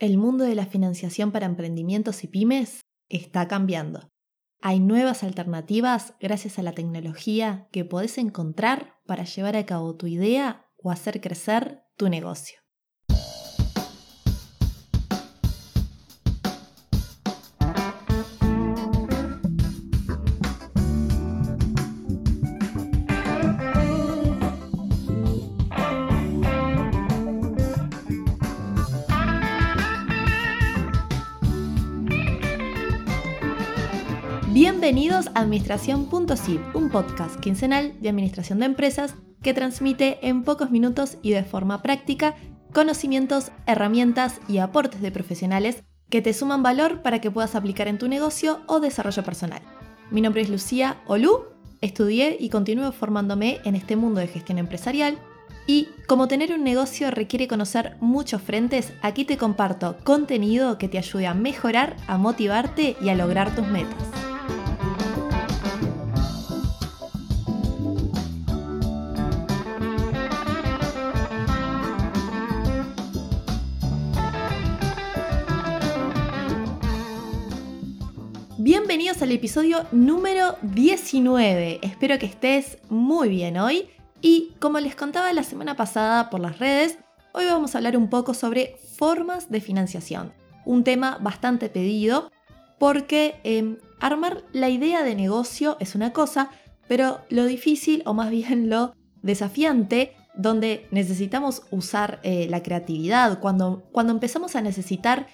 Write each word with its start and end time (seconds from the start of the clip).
El 0.00 0.16
mundo 0.16 0.44
de 0.44 0.54
la 0.54 0.64
financiación 0.64 1.30
para 1.30 1.44
emprendimientos 1.44 2.24
y 2.24 2.26
pymes 2.26 2.80
está 3.10 3.46
cambiando. 3.48 4.08
Hay 4.62 4.80
nuevas 4.80 5.22
alternativas 5.22 6.14
gracias 6.18 6.58
a 6.58 6.62
la 6.62 6.72
tecnología 6.72 7.68
que 7.70 7.84
podés 7.84 8.16
encontrar 8.16 8.94
para 9.04 9.24
llevar 9.24 9.56
a 9.56 9.66
cabo 9.66 9.96
tu 9.96 10.06
idea 10.06 10.70
o 10.78 10.90
hacer 10.90 11.20
crecer 11.20 11.82
tu 11.98 12.08
negocio. 12.08 12.59
Bienvenidos 34.92 35.28
a 35.36 35.42
Administración.zip, 35.42 36.74
un 36.74 36.90
podcast 36.90 37.38
quincenal 37.38 37.94
de 38.00 38.08
administración 38.08 38.58
de 38.58 38.66
empresas 38.66 39.14
que 39.40 39.54
transmite 39.54 40.18
en 40.26 40.42
pocos 40.42 40.72
minutos 40.72 41.16
y 41.22 41.30
de 41.30 41.44
forma 41.44 41.80
práctica 41.80 42.34
conocimientos, 42.72 43.52
herramientas 43.66 44.40
y 44.48 44.58
aportes 44.58 45.00
de 45.00 45.12
profesionales 45.12 45.84
que 46.08 46.22
te 46.22 46.34
suman 46.34 46.64
valor 46.64 47.02
para 47.02 47.20
que 47.20 47.30
puedas 47.30 47.54
aplicar 47.54 47.86
en 47.86 47.98
tu 47.98 48.08
negocio 48.08 48.62
o 48.66 48.80
desarrollo 48.80 49.22
personal. 49.22 49.62
Mi 50.10 50.22
nombre 50.22 50.42
es 50.42 50.50
Lucía 50.50 50.96
Olú, 51.06 51.44
estudié 51.80 52.36
y 52.40 52.48
continúo 52.48 52.90
formándome 52.90 53.60
en 53.64 53.76
este 53.76 53.94
mundo 53.94 54.18
de 54.18 54.26
gestión 54.26 54.58
empresarial 54.58 55.18
y 55.68 55.86
como 56.08 56.26
tener 56.26 56.52
un 56.52 56.64
negocio 56.64 57.12
requiere 57.12 57.46
conocer 57.46 57.96
muchos 58.00 58.42
frentes, 58.42 58.92
aquí 59.02 59.24
te 59.24 59.38
comparto 59.38 59.98
contenido 60.02 60.78
que 60.78 60.88
te 60.88 60.98
ayude 60.98 61.28
a 61.28 61.34
mejorar, 61.34 61.94
a 62.08 62.18
motivarte 62.18 62.96
y 63.00 63.08
a 63.10 63.14
lograr 63.14 63.54
tus 63.54 63.68
metas. 63.68 64.29
Bienvenidos 78.90 79.22
al 79.22 79.30
episodio 79.30 79.86
número 79.92 80.56
19. 80.62 81.78
Espero 81.80 82.18
que 82.18 82.26
estés 82.26 82.78
muy 82.88 83.28
bien 83.28 83.56
hoy. 83.56 83.88
Y 84.20 84.56
como 84.58 84.80
les 84.80 84.96
contaba 84.96 85.32
la 85.32 85.44
semana 85.44 85.76
pasada 85.76 86.28
por 86.28 86.40
las 86.40 86.58
redes, 86.58 86.98
hoy 87.32 87.44
vamos 87.44 87.72
a 87.72 87.78
hablar 87.78 87.96
un 87.96 88.10
poco 88.10 88.34
sobre 88.34 88.78
formas 88.98 89.48
de 89.48 89.60
financiación. 89.60 90.32
Un 90.64 90.82
tema 90.82 91.18
bastante 91.20 91.68
pedido 91.68 92.32
porque 92.80 93.36
em, 93.44 93.76
armar 94.00 94.42
la 94.52 94.70
idea 94.70 95.04
de 95.04 95.14
negocio 95.14 95.76
es 95.78 95.94
una 95.94 96.12
cosa, 96.12 96.50
pero 96.88 97.20
lo 97.28 97.44
difícil 97.44 98.02
o 98.06 98.12
más 98.12 98.30
bien 98.30 98.70
lo 98.70 98.96
desafiante 99.22 100.16
donde 100.34 100.88
necesitamos 100.90 101.62
usar 101.70 102.18
eh, 102.24 102.48
la 102.50 102.64
creatividad, 102.64 103.38
cuando, 103.38 103.84
cuando 103.92 104.12
empezamos 104.12 104.56
a 104.56 104.62
necesitar 104.62 105.28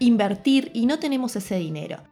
invertir 0.00 0.72
y 0.74 0.86
no 0.86 0.98
tenemos 0.98 1.36
ese 1.36 1.56
dinero. 1.56 2.02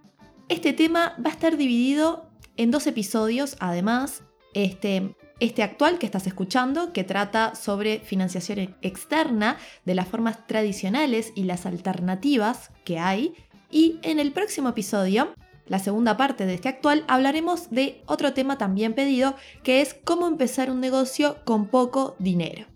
Este 0.49 0.75
tema 0.75 1.15
va 1.25 1.31
a 1.31 1.33
estar 1.33 1.57
dividido 1.57 2.29
en 2.57 2.71
dos 2.71 2.87
episodios, 2.87 3.57
además, 3.61 4.23
este, 4.53 5.17
este 5.41 5.63
actual 5.63 5.99
que 5.99 6.07
estás 6.07 6.27
escuchando, 6.27 6.93
que 6.93 7.03
trata 7.03 7.55
sobre 7.55 8.01
financiación 8.01 8.77
externa 8.83 9.57
de 9.87 9.95
las 9.95 10.07
formas 10.07 10.47
tradicionales 10.47 11.33
y 11.35 11.45
las 11.45 11.65
alternativas 11.65 12.71
que 12.85 12.99
hay. 12.99 13.35
Y 13.71 13.99
en 14.03 14.21
el 14.21 14.33
próximo 14.33 14.69
episodio, 14.69 15.33
la 15.67 15.79
segunda 15.79 16.19
parte 16.19 16.45
de 16.45 16.55
este 16.55 16.69
actual, 16.69 17.05
hablaremos 17.09 17.71
de 17.71 18.03
otro 18.05 18.35
tema 18.35 18.59
también 18.59 18.93
pedido, 18.93 19.35
que 19.63 19.81
es 19.81 19.95
cómo 19.95 20.29
empezar 20.29 20.71
un 20.71 20.81
negocio 20.81 21.39
con 21.45 21.69
poco 21.69 22.17
dinero. 22.19 22.67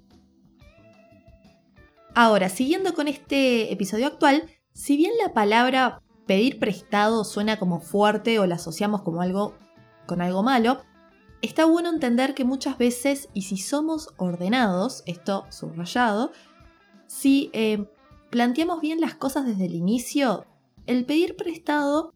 Ahora, 2.14 2.48
siguiendo 2.48 2.94
con 2.94 3.08
este 3.08 3.70
episodio 3.72 4.06
actual, 4.06 4.50
si 4.72 4.96
bien 4.96 5.12
la 5.22 5.34
palabra 5.34 6.00
pedir 6.28 6.60
prestado 6.60 7.24
suena 7.24 7.58
como 7.58 7.80
fuerte 7.80 8.38
o 8.38 8.46
la 8.46 8.56
asociamos 8.56 9.02
como 9.02 9.22
algo 9.22 9.56
con 10.06 10.20
algo 10.20 10.42
malo, 10.42 10.82
está 11.42 11.64
bueno 11.64 11.88
entender 11.88 12.34
que 12.34 12.44
muchas 12.44 12.78
veces, 12.78 13.28
y 13.32 13.42
si 13.42 13.56
somos 13.56 14.10
ordenados, 14.18 15.02
esto 15.06 15.46
subrayado, 15.50 16.30
si 17.06 17.50
eh, 17.54 17.90
planteamos 18.30 18.80
bien 18.80 19.00
las 19.00 19.14
cosas 19.14 19.46
desde 19.46 19.64
el 19.64 19.74
inicio, 19.74 20.44
el 20.86 21.06
pedir 21.06 21.34
prestado 21.34 22.12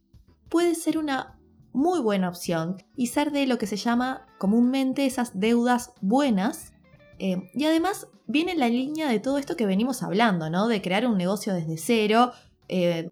puede 0.48 0.74
ser 0.74 0.98
una 0.98 1.38
muy 1.72 2.00
buena 2.00 2.28
opción 2.28 2.82
y 2.96 3.06
ser 3.06 3.32
de 3.32 3.46
lo 3.46 3.56
que 3.56 3.66
se 3.66 3.76
llama 3.76 4.26
comúnmente 4.38 5.06
esas 5.06 5.40
deudas 5.40 5.92
buenas. 6.02 6.74
Eh, 7.18 7.50
y 7.54 7.64
además 7.64 8.08
viene 8.26 8.52
en 8.52 8.60
la 8.60 8.68
línea 8.68 9.08
de 9.08 9.20
todo 9.20 9.38
esto 9.38 9.56
que 9.56 9.64
venimos 9.64 10.02
hablando, 10.02 10.50
¿no? 10.50 10.68
De 10.68 10.82
crear 10.82 11.06
un 11.06 11.16
negocio 11.16 11.54
desde 11.54 11.78
cero, 11.78 12.32
eh, 12.68 13.10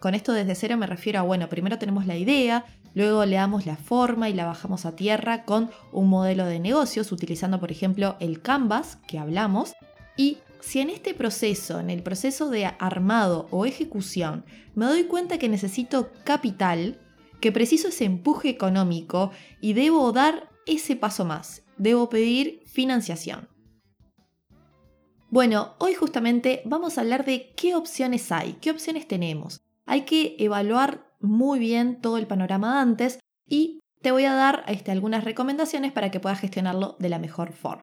con 0.00 0.14
esto 0.14 0.32
desde 0.32 0.54
cero 0.54 0.76
me 0.76 0.86
refiero 0.86 1.20
a, 1.20 1.22
bueno, 1.22 1.48
primero 1.48 1.78
tenemos 1.78 2.06
la 2.06 2.16
idea, 2.16 2.64
luego 2.94 3.24
le 3.24 3.36
damos 3.36 3.66
la 3.66 3.76
forma 3.76 4.28
y 4.28 4.34
la 4.34 4.46
bajamos 4.46 4.86
a 4.86 4.96
tierra 4.96 5.44
con 5.44 5.70
un 5.92 6.08
modelo 6.08 6.46
de 6.46 6.60
negocios, 6.60 7.12
utilizando 7.12 7.60
por 7.60 7.70
ejemplo 7.70 8.16
el 8.20 8.42
Canvas 8.42 8.98
que 9.06 9.18
hablamos. 9.18 9.74
Y 10.16 10.38
si 10.60 10.80
en 10.80 10.90
este 10.90 11.14
proceso, 11.14 11.78
en 11.80 11.90
el 11.90 12.02
proceso 12.02 12.50
de 12.50 12.66
armado 12.66 13.48
o 13.50 13.66
ejecución, 13.66 14.44
me 14.74 14.86
doy 14.86 15.04
cuenta 15.04 15.38
que 15.38 15.48
necesito 15.48 16.10
capital, 16.24 16.98
que 17.40 17.52
preciso 17.52 17.88
ese 17.88 18.04
empuje 18.04 18.48
económico 18.48 19.30
y 19.60 19.74
debo 19.74 20.10
dar 20.12 20.48
ese 20.66 20.96
paso 20.96 21.24
más, 21.24 21.62
debo 21.76 22.08
pedir 22.08 22.62
financiación. 22.66 23.48
Bueno, 25.34 25.74
hoy 25.80 25.94
justamente 25.94 26.62
vamos 26.64 26.96
a 26.96 27.00
hablar 27.00 27.24
de 27.24 27.54
qué 27.56 27.74
opciones 27.74 28.30
hay, 28.30 28.52
qué 28.60 28.70
opciones 28.70 29.08
tenemos. 29.08 29.64
Hay 29.84 30.02
que 30.02 30.36
evaluar 30.38 31.12
muy 31.18 31.58
bien 31.58 32.00
todo 32.00 32.18
el 32.18 32.28
panorama 32.28 32.80
antes 32.80 33.18
y 33.44 33.80
te 34.00 34.12
voy 34.12 34.26
a 34.26 34.34
dar 34.34 34.62
este, 34.68 34.92
algunas 34.92 35.24
recomendaciones 35.24 35.90
para 35.90 36.12
que 36.12 36.20
puedas 36.20 36.38
gestionarlo 36.38 36.94
de 37.00 37.08
la 37.08 37.18
mejor 37.18 37.52
forma. 37.52 37.82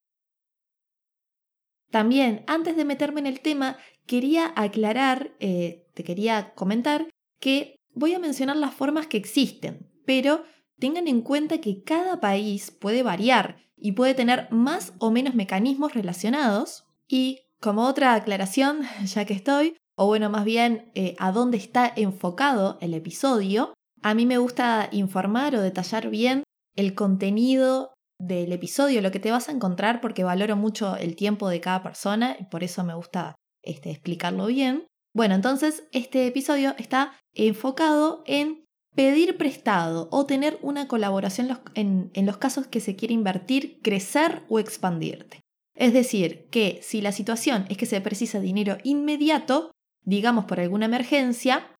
También, 1.89 2.45
antes 2.47 2.77
de 2.77 2.85
meterme 2.85 3.19
en 3.19 3.27
el 3.27 3.41
tema, 3.41 3.75
quería 4.05 4.53
aclarar, 4.55 5.35
eh, 5.41 5.89
te 5.93 6.05
quería 6.05 6.53
comentar 6.53 7.09
que 7.41 7.75
voy 7.93 8.13
a 8.13 8.19
mencionar 8.19 8.55
las 8.55 8.73
formas 8.73 9.07
que 9.07 9.17
existen, 9.17 9.91
pero 10.05 10.45
tengan 10.79 11.09
en 11.09 11.19
cuenta 11.21 11.59
que 11.59 11.83
cada 11.83 12.21
país 12.21 12.71
puede 12.71 13.03
variar 13.03 13.57
y 13.75 13.91
puede 13.91 14.13
tener 14.13 14.49
más 14.51 14.93
o 14.99 15.11
menos 15.11 15.35
mecanismos 15.35 15.93
relacionados 15.93 16.87
y 17.11 17.41
como 17.59 17.85
otra 17.85 18.15
aclaración, 18.15 18.81
ya 19.05 19.25
que 19.25 19.33
estoy, 19.33 19.77
o 19.95 20.07
bueno, 20.07 20.29
más 20.29 20.45
bien 20.45 20.91
eh, 20.95 21.15
a 21.19 21.31
dónde 21.31 21.57
está 21.57 21.91
enfocado 21.95 22.77
el 22.81 22.93
episodio, 22.93 23.73
a 24.01 24.15
mí 24.15 24.25
me 24.25 24.37
gusta 24.37 24.89
informar 24.91 25.55
o 25.55 25.61
detallar 25.61 26.09
bien 26.09 26.43
el 26.75 26.95
contenido 26.95 27.93
del 28.19 28.51
episodio, 28.51 29.01
lo 29.01 29.11
que 29.11 29.19
te 29.19 29.31
vas 29.31 29.49
a 29.49 29.51
encontrar, 29.51 29.99
porque 29.99 30.23
valoro 30.23 30.55
mucho 30.55 30.95
el 30.95 31.15
tiempo 31.15 31.49
de 31.49 31.59
cada 31.59 31.83
persona 31.83 32.37
y 32.39 32.45
por 32.45 32.63
eso 32.63 32.83
me 32.83 32.95
gusta 32.95 33.35
este, 33.61 33.91
explicarlo 33.91 34.47
bien. 34.47 34.87
Bueno, 35.13 35.35
entonces 35.35 35.83
este 35.91 36.25
episodio 36.25 36.73
está 36.77 37.13
enfocado 37.33 38.23
en 38.25 38.63
pedir 38.95 39.37
prestado 39.37 40.07
o 40.11 40.25
tener 40.25 40.57
una 40.61 40.87
colaboración 40.87 41.59
en 41.75 42.25
los 42.25 42.37
casos 42.37 42.67
que 42.67 42.79
se 42.79 42.95
quiere 42.95 43.13
invertir, 43.13 43.79
crecer 43.81 44.43
o 44.49 44.59
expandirte. 44.59 45.40
Es 45.75 45.93
decir, 45.93 46.47
que 46.51 46.79
si 46.81 47.01
la 47.01 47.11
situación 47.11 47.65
es 47.69 47.77
que 47.77 47.85
se 47.85 48.01
precisa 48.01 48.39
dinero 48.39 48.77
inmediato, 48.83 49.71
digamos 50.03 50.45
por 50.45 50.59
alguna 50.59 50.85
emergencia, 50.85 51.75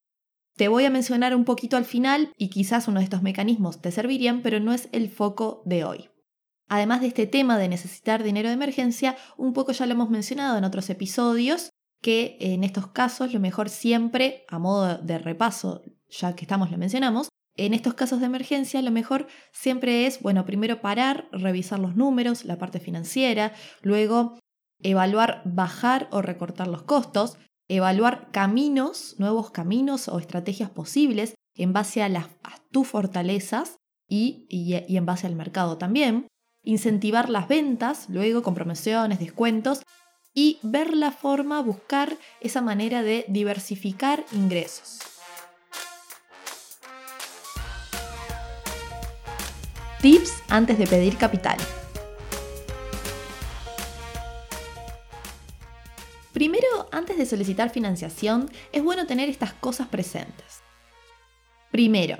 te 0.55 0.67
voy 0.67 0.85
a 0.85 0.89
mencionar 0.89 1.35
un 1.35 1.45
poquito 1.45 1.77
al 1.77 1.85
final 1.85 2.33
y 2.37 2.49
quizás 2.49 2.87
uno 2.87 2.99
de 2.99 3.05
estos 3.05 3.21
mecanismos 3.21 3.81
te 3.81 3.91
servirían, 3.91 4.41
pero 4.41 4.59
no 4.59 4.73
es 4.73 4.89
el 4.91 5.09
foco 5.09 5.61
de 5.65 5.83
hoy. 5.83 6.09
Además 6.67 7.01
de 7.01 7.07
este 7.07 7.27
tema 7.27 7.57
de 7.57 7.67
necesitar 7.67 8.23
dinero 8.23 8.47
de 8.47 8.53
emergencia, 8.53 9.17
un 9.37 9.53
poco 9.53 9.71
ya 9.71 9.85
lo 9.85 9.93
hemos 9.93 10.09
mencionado 10.09 10.57
en 10.57 10.63
otros 10.63 10.89
episodios, 10.89 11.69
que 12.01 12.37
en 12.39 12.63
estos 12.63 12.87
casos 12.87 13.33
lo 13.33 13.39
mejor 13.39 13.69
siempre, 13.69 14.45
a 14.47 14.57
modo 14.57 14.97
de 14.97 15.17
repaso, 15.19 15.83
ya 16.09 16.35
que 16.35 16.45
estamos 16.45 16.71
lo 16.71 16.77
mencionamos, 16.77 17.29
en 17.65 17.75
estos 17.75 17.93
casos 17.93 18.19
de 18.19 18.25
emergencia, 18.25 18.81
lo 18.81 18.89
mejor 18.89 19.27
siempre 19.51 20.07
es, 20.07 20.19
bueno, 20.21 20.45
primero 20.45 20.81
parar, 20.81 21.27
revisar 21.31 21.77
los 21.77 21.95
números, 21.95 22.43
la 22.43 22.57
parte 22.57 22.79
financiera, 22.79 23.53
luego 23.83 24.39
evaluar 24.81 25.43
bajar 25.45 26.07
o 26.11 26.23
recortar 26.23 26.67
los 26.67 26.81
costos, 26.81 27.37
evaluar 27.67 28.29
caminos, 28.31 29.15
nuevos 29.19 29.51
caminos 29.51 30.07
o 30.07 30.17
estrategias 30.17 30.71
posibles 30.71 31.35
en 31.55 31.71
base 31.71 32.01
a, 32.01 32.09
las, 32.09 32.27
tus 32.71 32.87
fortalezas 32.87 33.77
y, 34.07 34.47
y 34.49 34.97
en 34.97 35.05
base 35.05 35.27
al 35.27 35.35
mercado 35.35 35.77
también, 35.77 36.27
incentivar 36.63 37.29
las 37.29 37.47
ventas, 37.47 38.09
luego 38.09 38.41
con 38.41 38.55
promociones, 38.55 39.19
descuentos, 39.19 39.83
y 40.33 40.57
ver 40.63 40.95
la 40.95 41.11
forma, 41.11 41.61
buscar 41.61 42.17
esa 42.39 42.61
manera 42.61 43.03
de 43.03 43.25
diversificar 43.27 44.25
ingresos. 44.31 45.10
Tips 50.01 50.41
antes 50.49 50.79
de 50.79 50.87
pedir 50.87 51.15
capital. 51.15 51.57
Primero, 56.33 56.65
antes 56.91 57.19
de 57.19 57.27
solicitar 57.27 57.69
financiación, 57.69 58.49
es 58.71 58.83
bueno 58.83 59.05
tener 59.05 59.29
estas 59.29 59.53
cosas 59.53 59.89
presentes. 59.89 60.63
Primero, 61.69 62.17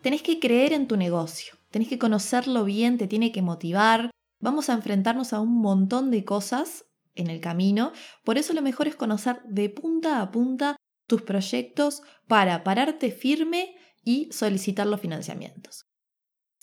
tenés 0.00 0.22
que 0.22 0.40
creer 0.40 0.72
en 0.72 0.88
tu 0.88 0.96
negocio, 0.96 1.52
tenés 1.70 1.88
que 1.88 1.98
conocerlo 1.98 2.64
bien, 2.64 2.96
te 2.96 3.06
tiene 3.06 3.30
que 3.30 3.42
motivar. 3.42 4.10
Vamos 4.40 4.70
a 4.70 4.72
enfrentarnos 4.72 5.34
a 5.34 5.40
un 5.40 5.60
montón 5.60 6.10
de 6.10 6.24
cosas 6.24 6.86
en 7.14 7.28
el 7.28 7.42
camino, 7.42 7.92
por 8.24 8.38
eso 8.38 8.54
lo 8.54 8.62
mejor 8.62 8.88
es 8.88 8.96
conocer 8.96 9.42
de 9.44 9.68
punta 9.68 10.22
a 10.22 10.30
punta 10.30 10.76
tus 11.06 11.20
proyectos 11.20 12.00
para 12.26 12.64
pararte 12.64 13.10
firme 13.10 13.76
y 14.02 14.32
solicitar 14.32 14.86
los 14.86 15.02
financiamientos. 15.02 15.91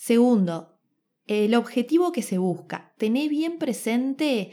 Segundo, 0.00 0.80
el 1.26 1.54
objetivo 1.54 2.10
que 2.10 2.22
se 2.22 2.38
busca. 2.38 2.94
Tené 2.96 3.28
bien 3.28 3.58
presente 3.58 4.50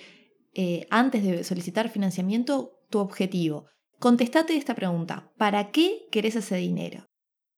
eh, 0.54 0.86
antes 0.90 1.24
de 1.24 1.46
solicitar 1.46 1.88
financiamiento 1.88 2.82
tu 2.90 3.00
objetivo. 3.00 3.66
Contestate 3.98 4.58
esta 4.58 4.76
pregunta. 4.76 5.32
¿Para 5.38 5.72
qué 5.72 6.06
querés 6.12 6.36
ese 6.36 6.58
dinero? 6.58 7.06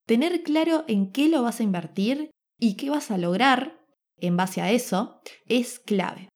Tener 0.06 0.44
claro 0.44 0.86
en 0.88 1.12
qué 1.12 1.30
lo 1.30 1.41
vas 1.41 1.62
a 1.62 1.63
invertir 1.63 2.30
y 2.59 2.75
qué 2.75 2.91
vas 2.91 3.09
a 3.09 3.18
lograr 3.18 3.80
en 4.18 4.38
base 4.38 4.62
a 4.62 4.69
eso 4.69 5.19
es 5.47 5.80
clave. 5.80 6.30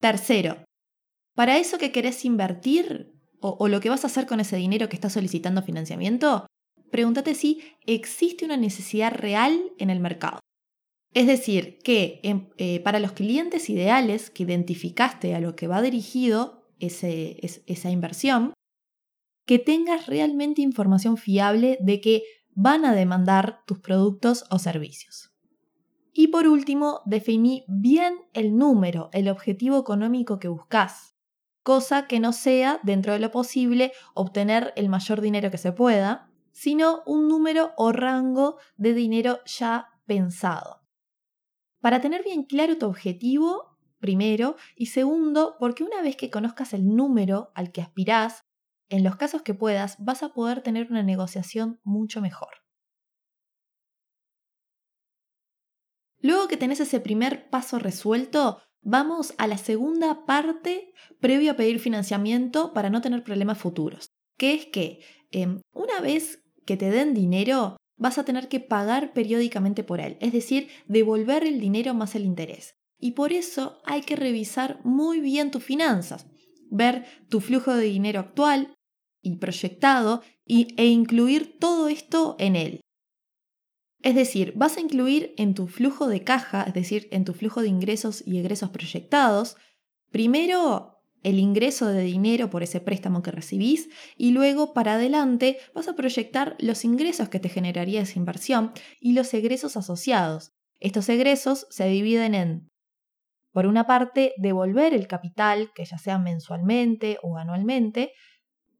Tercero, 0.00 0.64
para 1.34 1.58
eso 1.58 1.76
que 1.76 1.92
querés 1.92 2.24
invertir 2.24 3.12
o, 3.42 3.54
o 3.60 3.68
lo 3.68 3.80
que 3.80 3.90
vas 3.90 4.04
a 4.04 4.06
hacer 4.06 4.24
con 4.24 4.40
ese 4.40 4.56
dinero 4.56 4.88
que 4.88 4.96
estás 4.96 5.12
solicitando 5.12 5.62
financiamiento, 5.62 6.46
pregúntate 6.90 7.34
si 7.34 7.60
existe 7.84 8.46
una 8.46 8.56
necesidad 8.56 9.12
real 9.12 9.60
en 9.76 9.90
el 9.90 10.00
mercado. 10.00 10.40
Es 11.12 11.26
decir, 11.26 11.78
que 11.82 12.20
em, 12.22 12.48
eh, 12.56 12.80
para 12.80 13.00
los 13.00 13.12
clientes 13.12 13.68
ideales 13.68 14.30
que 14.30 14.44
identificaste 14.44 15.34
a 15.34 15.40
lo 15.40 15.56
que 15.56 15.66
va 15.66 15.82
dirigido 15.82 16.68
esa 16.78 17.90
inversión, 17.90 18.54
que 19.44 19.58
tengas 19.58 20.06
realmente 20.06 20.62
información 20.62 21.16
fiable 21.16 21.76
de 21.80 22.00
que 22.00 22.22
van 22.54 22.84
a 22.84 22.94
demandar 22.94 23.62
tus 23.66 23.80
productos 23.80 24.44
o 24.50 24.58
servicios. 24.58 25.32
Y 26.12 26.28
por 26.28 26.46
último, 26.46 27.00
definí 27.04 27.64
bien 27.68 28.14
el 28.32 28.56
número, 28.56 29.10
el 29.12 29.28
objetivo 29.28 29.78
económico 29.78 30.38
que 30.38 30.48
buscas, 30.48 31.14
cosa 31.62 32.06
que 32.06 32.20
no 32.20 32.32
sea, 32.32 32.80
dentro 32.82 33.12
de 33.12 33.18
lo 33.18 33.30
posible, 33.30 33.92
obtener 34.14 34.72
el 34.76 34.88
mayor 34.88 35.20
dinero 35.20 35.50
que 35.50 35.58
se 35.58 35.72
pueda, 35.72 36.30
sino 36.52 37.02
un 37.06 37.28
número 37.28 37.72
o 37.76 37.92
rango 37.92 38.56
de 38.76 38.94
dinero 38.94 39.40
ya 39.44 39.88
pensado. 40.06 40.79
Para 41.80 42.00
tener 42.00 42.22
bien 42.24 42.44
claro 42.44 42.76
tu 42.78 42.86
objetivo, 42.86 43.78
primero, 43.98 44.56
y 44.76 44.86
segundo, 44.86 45.56
porque 45.58 45.84
una 45.84 46.02
vez 46.02 46.16
que 46.16 46.30
conozcas 46.30 46.74
el 46.74 46.86
número 46.94 47.50
al 47.54 47.72
que 47.72 47.80
aspirás, 47.80 48.44
en 48.88 49.04
los 49.04 49.16
casos 49.16 49.42
que 49.42 49.54
puedas, 49.54 49.96
vas 49.98 50.22
a 50.22 50.32
poder 50.32 50.62
tener 50.62 50.90
una 50.90 51.02
negociación 51.02 51.80
mucho 51.84 52.20
mejor. 52.20 52.50
Luego 56.22 56.48
que 56.48 56.56
tenés 56.56 56.80
ese 56.80 57.00
primer 57.00 57.48
paso 57.48 57.78
resuelto, 57.78 58.60
vamos 58.82 59.34
a 59.38 59.46
la 59.46 59.56
segunda 59.56 60.26
parte 60.26 60.92
previo 61.20 61.52
a 61.52 61.56
pedir 61.56 61.78
financiamiento 61.78 62.74
para 62.74 62.90
no 62.90 63.00
tener 63.00 63.24
problemas 63.24 63.58
futuros, 63.58 64.10
que 64.36 64.54
es 64.54 64.66
que 64.66 65.00
em, 65.30 65.60
una 65.72 66.00
vez 66.00 66.44
que 66.66 66.76
te 66.76 66.90
den 66.90 67.14
dinero, 67.14 67.76
vas 68.00 68.18
a 68.18 68.24
tener 68.24 68.48
que 68.48 68.60
pagar 68.60 69.12
periódicamente 69.12 69.84
por 69.84 70.00
él, 70.00 70.16
es 70.20 70.32
decir, 70.32 70.68
devolver 70.88 71.44
el 71.44 71.60
dinero 71.60 71.94
más 71.94 72.14
el 72.14 72.24
interés. 72.24 72.74
Y 72.98 73.12
por 73.12 73.32
eso 73.32 73.78
hay 73.84 74.00
que 74.00 74.16
revisar 74.16 74.80
muy 74.84 75.20
bien 75.20 75.50
tus 75.50 75.62
finanzas, 75.62 76.26
ver 76.70 77.04
tu 77.28 77.40
flujo 77.40 77.74
de 77.74 77.84
dinero 77.84 78.20
actual 78.20 78.74
y 79.22 79.36
proyectado 79.36 80.22
e 80.46 80.86
incluir 80.86 81.58
todo 81.58 81.88
esto 81.88 82.36
en 82.38 82.56
él. 82.56 82.80
Es 84.02 84.14
decir, 84.14 84.54
vas 84.56 84.78
a 84.78 84.80
incluir 84.80 85.34
en 85.36 85.54
tu 85.54 85.66
flujo 85.66 86.08
de 86.08 86.24
caja, 86.24 86.62
es 86.62 86.72
decir, 86.72 87.06
en 87.10 87.26
tu 87.26 87.34
flujo 87.34 87.60
de 87.60 87.68
ingresos 87.68 88.26
y 88.26 88.38
egresos 88.38 88.70
proyectados, 88.70 89.56
primero 90.10 90.99
el 91.22 91.38
ingreso 91.38 91.86
de 91.86 92.02
dinero 92.02 92.50
por 92.50 92.62
ese 92.62 92.80
préstamo 92.80 93.22
que 93.22 93.30
recibís 93.30 93.88
y 94.16 94.30
luego 94.30 94.72
para 94.72 94.94
adelante 94.94 95.58
vas 95.74 95.88
a 95.88 95.94
proyectar 95.94 96.56
los 96.58 96.84
ingresos 96.84 97.28
que 97.28 97.40
te 97.40 97.48
generaría 97.48 98.00
esa 98.00 98.18
inversión 98.18 98.72
y 99.00 99.12
los 99.12 99.32
egresos 99.34 99.76
asociados. 99.76 100.52
Estos 100.78 101.08
egresos 101.08 101.66
se 101.70 101.86
dividen 101.88 102.34
en, 102.34 102.70
por 103.52 103.66
una 103.66 103.86
parte, 103.86 104.32
devolver 104.38 104.94
el 104.94 105.06
capital, 105.08 105.72
que 105.74 105.84
ya 105.84 105.98
sea 105.98 106.18
mensualmente 106.18 107.18
o 107.22 107.36
anualmente, 107.36 108.12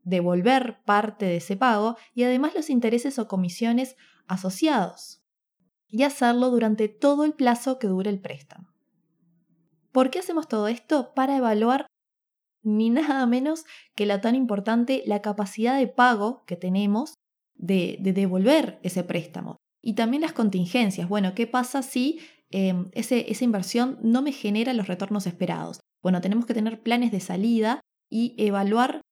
devolver 0.03 0.79
parte 0.85 1.27
de 1.27 1.37
ese 1.37 1.57
pago 1.57 1.97
y 2.15 2.23
además 2.23 2.55
los 2.55 2.71
intereses 2.71 3.19
o 3.19 3.29
comisiones 3.29 3.97
asociados, 4.27 5.23
y 5.89 6.05
hacerlo 6.05 6.51
durante 6.51 6.89
todo 6.89 7.25
el 7.25 7.35
plazo 7.35 7.79
que 7.79 7.89
dure 7.89 8.11
el 8.11 8.21
préstamo. 8.21 8.69
¿Por 9.93 10.11
qué 10.11 10.21
hacemos 10.21 10.47
todo 10.47 10.69
esto? 10.69 11.13
Para 11.15 11.37
evaluar 11.37 11.87
ni 12.63 12.91
nada 12.91 13.27
menos 13.27 13.65
que 13.95 14.07
la 14.07 14.21
tan 14.21 14.35
importante, 14.35 15.03
la 15.07 15.23
capacidad 15.23 15.79
de 15.79 15.89
pago 15.89 16.45
que 16.47 16.57
tenemos 16.57 17.15
de, 17.55 17.99
devolver 18.01 18.79
ese 18.83 19.05
préstamo. 19.05 19.57
Y 19.83 19.95
también 19.95 20.23
las 20.23 20.33
contingencias. 20.33 21.09
Bueno, 21.09 21.35
¿qué 21.35 21.47
pasa 21.47 21.83
si 21.83 22.21
em, 22.51 22.91
esa 22.93 23.45
inversión 23.45 23.99
no 24.03 24.23
me 24.23 24.33
genera 24.33 24.75
los 24.75 24.89
retornos 24.89 25.27
esperados? 25.27 25.81
Bueno, 26.03 26.21
tenemos 26.21 26.47
que 26.47 26.55
tener 26.55 26.83
planes 26.83 27.13
de 27.13 27.21
salida 27.21 27.81
y 28.11 28.35
evaluar, 28.39 29.03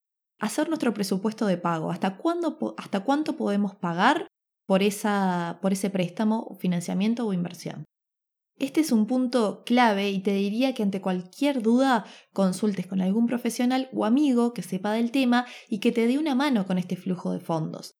hacer 0.40 0.68
nuestro 0.68 0.92
presupuesto 0.94 1.46
de 1.46 1.56
pago. 1.56 1.90
¿Hasta, 1.90 2.16
cuándo, 2.16 2.74
hasta 2.76 3.00
cuánto 3.00 3.36
podemos 3.36 3.74
pagar 3.74 4.28
por, 4.66 4.82
esa, 4.82 5.58
por 5.62 5.72
ese 5.72 5.90
préstamo, 5.90 6.56
financiamiento 6.58 7.26
o 7.26 7.32
inversión? 7.32 7.84
Este 8.58 8.80
es 8.80 8.90
un 8.90 9.06
punto 9.06 9.62
clave 9.64 10.10
y 10.10 10.18
te 10.20 10.32
diría 10.32 10.74
que 10.74 10.82
ante 10.82 11.00
cualquier 11.00 11.62
duda 11.62 12.04
consultes 12.32 12.88
con 12.88 13.00
algún 13.00 13.26
profesional 13.26 13.88
o 13.92 14.04
amigo 14.04 14.52
que 14.52 14.62
sepa 14.62 14.92
del 14.92 15.12
tema 15.12 15.46
y 15.68 15.78
que 15.78 15.92
te 15.92 16.06
dé 16.08 16.18
una 16.18 16.34
mano 16.34 16.66
con 16.66 16.76
este 16.76 16.96
flujo 16.96 17.32
de 17.32 17.40
fondos. 17.40 17.94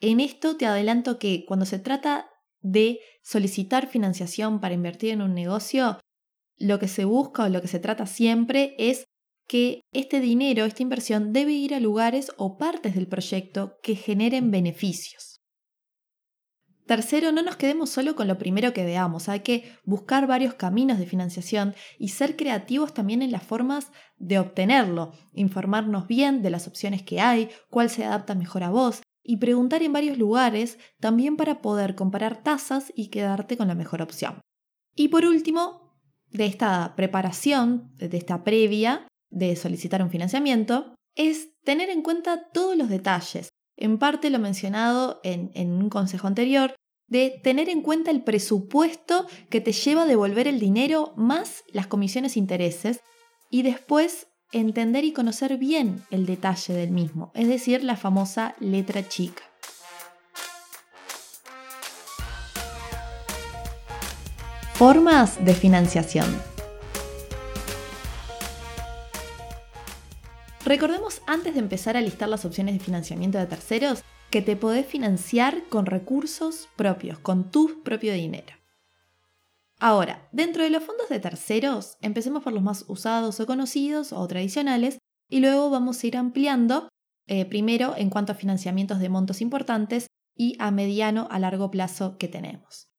En 0.00 0.20
esto 0.20 0.56
te 0.56 0.66
adelanto 0.66 1.18
que 1.18 1.44
cuando 1.46 1.66
se 1.66 1.80
trata 1.80 2.30
de 2.60 3.00
solicitar 3.22 3.88
financiación 3.88 4.60
para 4.60 4.74
invertir 4.74 5.10
en 5.10 5.22
un 5.22 5.34
negocio, 5.34 5.98
lo 6.56 6.78
que 6.78 6.88
se 6.88 7.04
busca 7.04 7.44
o 7.44 7.48
lo 7.48 7.60
que 7.60 7.68
se 7.68 7.80
trata 7.80 8.06
siempre 8.06 8.76
es 8.78 9.04
que 9.48 9.82
este 9.92 10.20
dinero, 10.20 10.64
esta 10.64 10.82
inversión, 10.82 11.32
debe 11.32 11.52
ir 11.52 11.74
a 11.74 11.80
lugares 11.80 12.30
o 12.36 12.56
partes 12.58 12.94
del 12.94 13.08
proyecto 13.08 13.78
que 13.82 13.96
generen 13.96 14.50
beneficios. 14.50 15.37
Tercero, 16.88 17.32
no 17.32 17.42
nos 17.42 17.56
quedemos 17.56 17.90
solo 17.90 18.16
con 18.16 18.28
lo 18.28 18.38
primero 18.38 18.72
que 18.72 18.82
veamos, 18.82 19.28
hay 19.28 19.40
que 19.40 19.70
buscar 19.84 20.26
varios 20.26 20.54
caminos 20.54 20.98
de 20.98 21.04
financiación 21.04 21.74
y 21.98 22.08
ser 22.08 22.34
creativos 22.34 22.94
también 22.94 23.20
en 23.20 23.30
las 23.30 23.42
formas 23.42 23.92
de 24.16 24.38
obtenerlo, 24.38 25.12
informarnos 25.34 26.06
bien 26.06 26.40
de 26.40 26.48
las 26.48 26.66
opciones 26.66 27.02
que 27.02 27.20
hay, 27.20 27.50
cuál 27.68 27.90
se 27.90 28.06
adapta 28.06 28.34
mejor 28.34 28.62
a 28.62 28.70
vos 28.70 29.02
y 29.22 29.36
preguntar 29.36 29.82
en 29.82 29.92
varios 29.92 30.16
lugares 30.16 30.78
también 30.98 31.36
para 31.36 31.60
poder 31.60 31.94
comparar 31.94 32.42
tasas 32.42 32.90
y 32.96 33.08
quedarte 33.08 33.58
con 33.58 33.68
la 33.68 33.74
mejor 33.74 34.00
opción. 34.00 34.40
Y 34.96 35.08
por 35.08 35.26
último, 35.26 35.94
de 36.30 36.46
esta 36.46 36.94
preparación, 36.96 37.92
de 37.96 38.16
esta 38.16 38.44
previa 38.44 39.06
de 39.28 39.56
solicitar 39.56 40.02
un 40.02 40.08
financiamiento, 40.08 40.94
es 41.14 41.50
tener 41.64 41.90
en 41.90 42.00
cuenta 42.00 42.48
todos 42.50 42.78
los 42.78 42.88
detalles, 42.88 43.50
en 43.78 43.98
parte 43.98 44.30
lo 44.30 44.38
mencionado 44.38 45.20
en, 45.22 45.50
un 45.72 45.88
consejo 45.88 46.26
anterior, 46.26 46.74
de 47.06 47.40
tener 47.42 47.68
en 47.68 47.80
cuenta 47.80 48.10
el 48.10 48.22
presupuesto 48.22 49.26
que 49.48 49.60
te 49.60 49.72
lleva 49.72 50.02
a 50.02 50.06
devolver 50.06 50.46
el 50.46 50.58
dinero 50.58 51.14
más 51.16 51.64
las 51.72 51.86
comisiones 51.86 52.36
e 52.36 52.40
intereses 52.40 53.00
y 53.50 53.62
después 53.62 54.26
entender 54.52 55.04
y 55.04 55.12
conocer 55.12 55.56
bien 55.56 56.02
el 56.10 56.26
detalle 56.26 56.74
del 56.74 56.90
mismo, 56.90 57.32
es 57.34 57.48
decir, 57.48 57.82
la 57.84 57.96
famosa 57.96 58.54
letra 58.60 59.08
chica. 59.08 59.42
Formas 64.74 65.44
de 65.44 65.54
financiación. 65.54 66.57
Recordemos 70.68 71.22
antes 71.26 71.54
de 71.54 71.60
empezar 71.60 71.96
a 71.96 72.02
listar 72.02 72.28
las 72.28 72.44
opciones 72.44 72.74
de 72.74 72.84
financiamiento 72.84 73.38
de 73.38 73.46
terceros 73.46 74.04
que 74.30 74.42
te 74.42 74.54
podés 74.54 74.84
financiar 74.84 75.66
con 75.70 75.86
recursos 75.86 76.68
propios, 76.76 77.18
con 77.18 77.50
tu 77.50 77.82
propio 77.82 78.12
dinero. 78.12 78.54
Ahora, 79.80 80.28
dentro 80.30 80.62
de 80.62 80.68
los 80.68 80.82
fondos 80.82 81.08
de 81.08 81.20
terceros, 81.20 81.96
empecemos 82.02 82.42
por 82.42 82.52
los 82.52 82.62
más 82.62 82.84
usados 82.86 83.40
o 83.40 83.46
conocidos 83.46 84.12
o 84.12 84.28
tradicionales, 84.28 84.98
y 85.30 85.40
luego 85.40 85.70
vamos 85.70 86.04
a 86.04 86.06
ir 86.06 86.18
ampliando, 86.18 86.90
eh, 87.26 87.46
primero 87.46 87.94
en 87.96 88.10
cuanto 88.10 88.32
a 88.32 88.34
financiamientos 88.34 88.98
de 88.98 89.08
montos 89.08 89.40
importantes 89.40 90.08
y 90.36 90.54
a 90.58 90.70
mediano 90.70 91.28
a 91.30 91.38
largo 91.38 91.70
plazo 91.70 92.18
que 92.18 92.28
tenemos. 92.28 92.90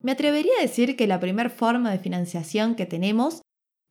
Me 0.00 0.10
atrevería 0.10 0.54
a 0.58 0.62
decir 0.62 0.96
que 0.96 1.06
la 1.06 1.20
primera 1.20 1.50
forma 1.50 1.92
de 1.92 2.00
financiación 2.00 2.74
que 2.74 2.84
tenemos, 2.84 3.42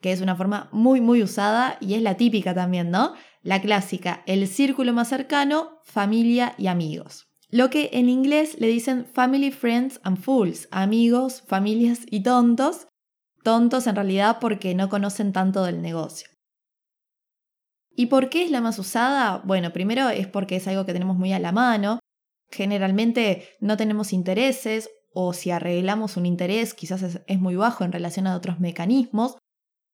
que 0.04 0.12
es 0.12 0.20
una 0.20 0.36
forma 0.36 0.68
muy 0.74 1.00
muy 1.00 1.24
usada 1.24 1.78
y 1.80 1.94
es 1.94 2.02
la 2.02 2.18
típica 2.18 2.54
también, 2.54 2.92
¿no? 2.92 3.14
La 3.42 3.62
clásica, 3.62 4.22
el 4.26 4.46
círculo 4.50 4.92
más 4.92 5.08
cercano, 5.08 5.80
familia 5.86 6.56
y 6.58 6.68
amigos. 6.68 7.30
Lo 7.50 7.70
que 7.70 7.90
en 7.94 8.10
inglés 8.10 8.58
le 8.60 8.68
dicen 8.68 9.06
family, 9.06 9.50
friends 9.50 10.02
and 10.04 10.20
fools, 10.20 10.68
amigos, 10.72 11.44
familias 11.48 12.02
y 12.12 12.22
tontos. 12.22 12.88
Tontos 13.44 13.88
en 13.88 13.96
realidad 13.96 14.40
porque 14.42 14.76
no 14.76 14.90
conocen 14.90 15.32
tanto 15.32 15.64
del 15.64 15.82
negocio. 15.82 16.28
¿Y 17.96 18.08
por 18.08 18.30
qué 18.30 18.44
es 18.44 18.52
la 18.52 18.60
más 18.60 18.80
usada? 18.80 19.42
Bueno, 19.46 19.72
primero 19.72 20.10
es 20.10 20.28
porque 20.28 20.58
es 20.58 20.68
algo 20.68 20.86
que 20.86 20.94
tenemos 20.94 21.16
muy 21.16 21.32
a 21.32 21.40
la 21.40 21.54
mano. 21.54 22.00
Generalmente 22.52 23.48
no 23.62 23.78
tenemos 23.78 24.12
intereses 24.12 24.90
o 25.14 25.32
si 25.32 25.52
arreglamos 25.52 26.18
un 26.18 26.26
interés 26.26 26.74
quizás 26.74 27.22
es, 27.26 27.40
muy 27.40 27.56
bajo 27.56 27.86
en 27.86 27.94
relación 27.94 28.28
a 28.28 28.36
otros 28.36 28.60
mecanismos. 28.60 29.38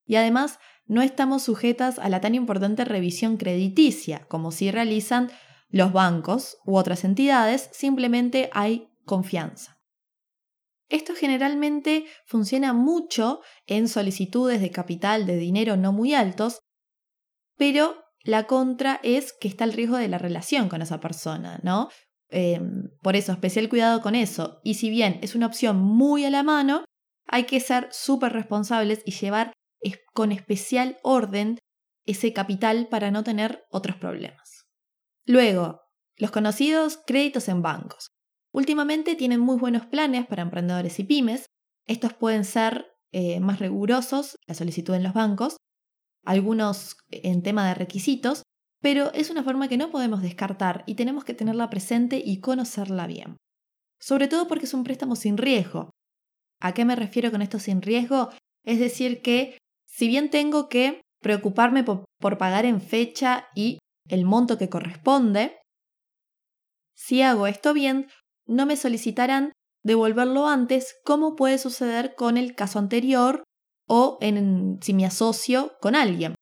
Y 0.09 0.15
además 0.15 0.57
no 0.87 1.03
estamos 1.03 1.43
sujetas 1.43 1.99
a 1.99 2.09
la 2.09 2.19
tan 2.19 2.33
importante 2.33 2.83
revisión 2.83 3.37
crediticia 3.37 4.25
como 4.27 4.51
si 4.51 4.71
realizan 4.71 5.29
los 5.69 5.93
bancos 5.93 6.57
u 6.65 6.77
otras 6.77 7.03
entidades, 7.03 7.69
simplemente 7.73 8.49
hay 8.51 8.89
confianza. 9.05 9.77
Esto 10.89 11.13
generalmente 11.13 12.05
funciona 12.25 12.73
mucho 12.73 13.41
en 13.67 13.87
solicitudes 13.87 14.61
de 14.61 14.71
capital 14.71 15.27
de 15.27 15.37
dinero 15.37 15.77
no 15.77 15.93
muy 15.93 16.15
altos, 16.15 16.57
pero 17.55 18.03
la 18.23 18.47
contra 18.47 18.99
es 19.03 19.31
que 19.31 19.47
está 19.47 19.63
el 19.63 19.73
riesgo 19.73 19.97
de 19.97 20.07
la 20.07 20.17
relación 20.17 20.69
con 20.69 20.81
esa 20.81 20.99
persona, 20.99 21.59
¿no? 21.61 21.89
Em, 22.29 22.89
por 23.03 23.15
eso, 23.15 23.31
especial 23.31 23.69
cuidado 23.69 24.01
con 24.01 24.15
eso. 24.15 24.59
Y 24.63 24.73
si 24.73 24.89
bien 24.89 25.19
es 25.21 25.35
una 25.35 25.45
opción 25.45 25.77
muy 25.77 26.25
a 26.25 26.31
la 26.31 26.41
mano, 26.41 26.83
hay 27.27 27.43
que 27.43 27.59
ser 27.59 27.89
súper 27.91 28.33
responsables 28.33 29.03
y 29.05 29.11
llevar 29.11 29.53
con 30.13 30.31
especial 30.31 30.97
orden 31.03 31.59
ese 32.05 32.33
capital 32.33 32.87
para 32.89 33.11
no 33.11 33.23
tener 33.23 33.65
otros 33.69 33.95
problemas. 33.97 34.65
Luego, 35.25 35.81
los 36.17 36.31
conocidos 36.31 36.99
créditos 37.05 37.47
en 37.47 37.61
bancos. 37.61 38.09
Últimamente 38.51 39.15
tienen 39.15 39.39
muy 39.39 39.57
buenos 39.57 39.85
planes 39.85 40.25
para 40.25 40.41
emprendedores 40.41 40.99
y 40.99 41.03
pymes. 41.03 41.45
Estos 41.85 42.13
pueden 42.13 42.45
ser 42.45 42.87
eh, 43.11 43.39
más 43.39 43.59
rigurosos, 43.59 44.37
la 44.47 44.55
solicitud 44.55 44.95
en 44.95 45.03
los 45.03 45.13
bancos, 45.13 45.57
algunos 46.25 46.97
en 47.09 47.41
tema 47.43 47.67
de 47.67 47.75
requisitos, 47.75 48.43
pero 48.81 49.13
es 49.13 49.29
una 49.29 49.43
forma 49.43 49.67
que 49.67 49.77
no 49.77 49.91
podemos 49.91 50.21
descartar 50.21 50.83
y 50.87 50.95
tenemos 50.95 51.23
que 51.23 51.33
tenerla 51.33 51.69
presente 51.69 52.21
y 52.23 52.39
conocerla 52.39 53.07
bien. 53.07 53.37
Sobre 53.99 54.27
todo 54.27 54.47
porque 54.47 54.65
es 54.65 54.73
un 54.73 54.83
préstamo 54.83 55.15
sin 55.15 55.37
riesgo. 55.37 55.91
¿A 56.59 56.73
qué 56.73 56.85
me 56.85 56.95
refiero 56.95 57.31
con 57.31 57.41
esto 57.41 57.59
sin 57.59 57.81
riesgo? 57.81 58.29
Es 58.63 58.79
decir, 58.79 59.21
que 59.21 59.57
si 59.99 60.07
bien 60.07 60.29
tengo 60.29 60.69
que 60.69 61.01
preocuparme 61.21 61.83
por, 61.83 62.05
pagar 62.37 62.63
en 62.63 62.79
fecha 62.79 63.49
y 63.53 63.79
el 64.07 64.23
monto 64.23 64.57
que 64.57 64.69
corresponde, 64.69 65.59
si 66.95 67.21
hago 67.21 67.47
esto 67.47 67.73
bien, 67.73 68.07
no 68.45 68.65
me 68.65 68.77
solicitarán 68.77 69.51
devolverlo 69.83 70.47
antes, 70.47 70.95
como 71.03 71.35
puede 71.35 71.57
suceder 71.57 72.15
con 72.15 72.37
el 72.37 72.55
caso 72.55 72.79
anterior 72.79 73.43
o 73.89 74.17
en, 74.21 74.79
si 74.81 74.93
me 74.93 75.05
asocio 75.05 75.73
con 75.81 75.95
alguien. 75.95 76.35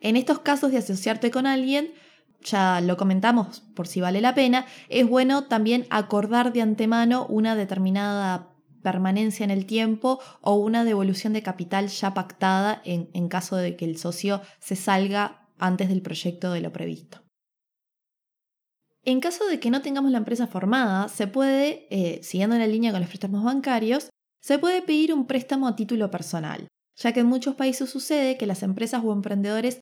En 0.00 0.16
estos 0.16 0.40
casos 0.40 0.72
de 0.72 0.78
asociarte 0.78 1.30
con 1.30 1.46
alguien, 1.46 1.94
ya 2.40 2.80
lo 2.80 2.96
comentamos 2.96 3.60
por 3.76 3.86
si 3.86 4.00
vale 4.00 4.20
la 4.20 4.34
pena, 4.34 4.66
es 4.88 5.08
bueno 5.08 5.44
también 5.44 5.86
acordar 5.90 6.52
de 6.52 6.62
antemano 6.62 7.24
una 7.28 7.54
determinada 7.54 8.57
permanencia 8.82 9.44
en 9.44 9.50
el 9.50 9.66
tiempo 9.66 10.20
o 10.40 10.54
una 10.54 10.84
devolución 10.84 11.32
de 11.32 11.42
capital 11.42 11.88
ya 11.88 12.14
pactada 12.14 12.80
en, 12.84 13.10
en 13.12 13.28
caso 13.28 13.56
de 13.56 13.76
que 13.76 13.84
el 13.84 13.98
socio 13.98 14.42
se 14.60 14.76
salga 14.76 15.48
antes 15.58 15.88
del 15.88 16.02
proyecto 16.02 16.52
de 16.52 16.60
lo 16.60 16.72
previsto. 16.72 17.22
En 19.04 19.20
caso 19.20 19.46
de 19.46 19.58
que 19.58 19.70
no 19.70 19.80
tengamos 19.80 20.10
la 20.10 20.18
empresa 20.18 20.46
formada, 20.46 21.08
se 21.08 21.26
puede, 21.26 21.86
eh, 21.90 22.20
siguiendo 22.22 22.56
en 22.56 22.60
la 22.60 22.66
línea 22.66 22.90
con 22.90 23.00
los 23.00 23.08
préstamos 23.08 23.42
bancarios, 23.44 24.10
se 24.42 24.58
puede 24.58 24.82
pedir 24.82 25.14
un 25.14 25.26
préstamo 25.26 25.66
a 25.66 25.76
título 25.76 26.10
personal, 26.10 26.68
ya 26.96 27.12
que 27.12 27.20
en 27.20 27.26
muchos 27.26 27.54
países 27.54 27.88
sucede 27.88 28.36
que 28.36 28.46
las 28.46 28.62
empresas 28.62 29.02
o 29.04 29.12
emprendedores 29.12 29.80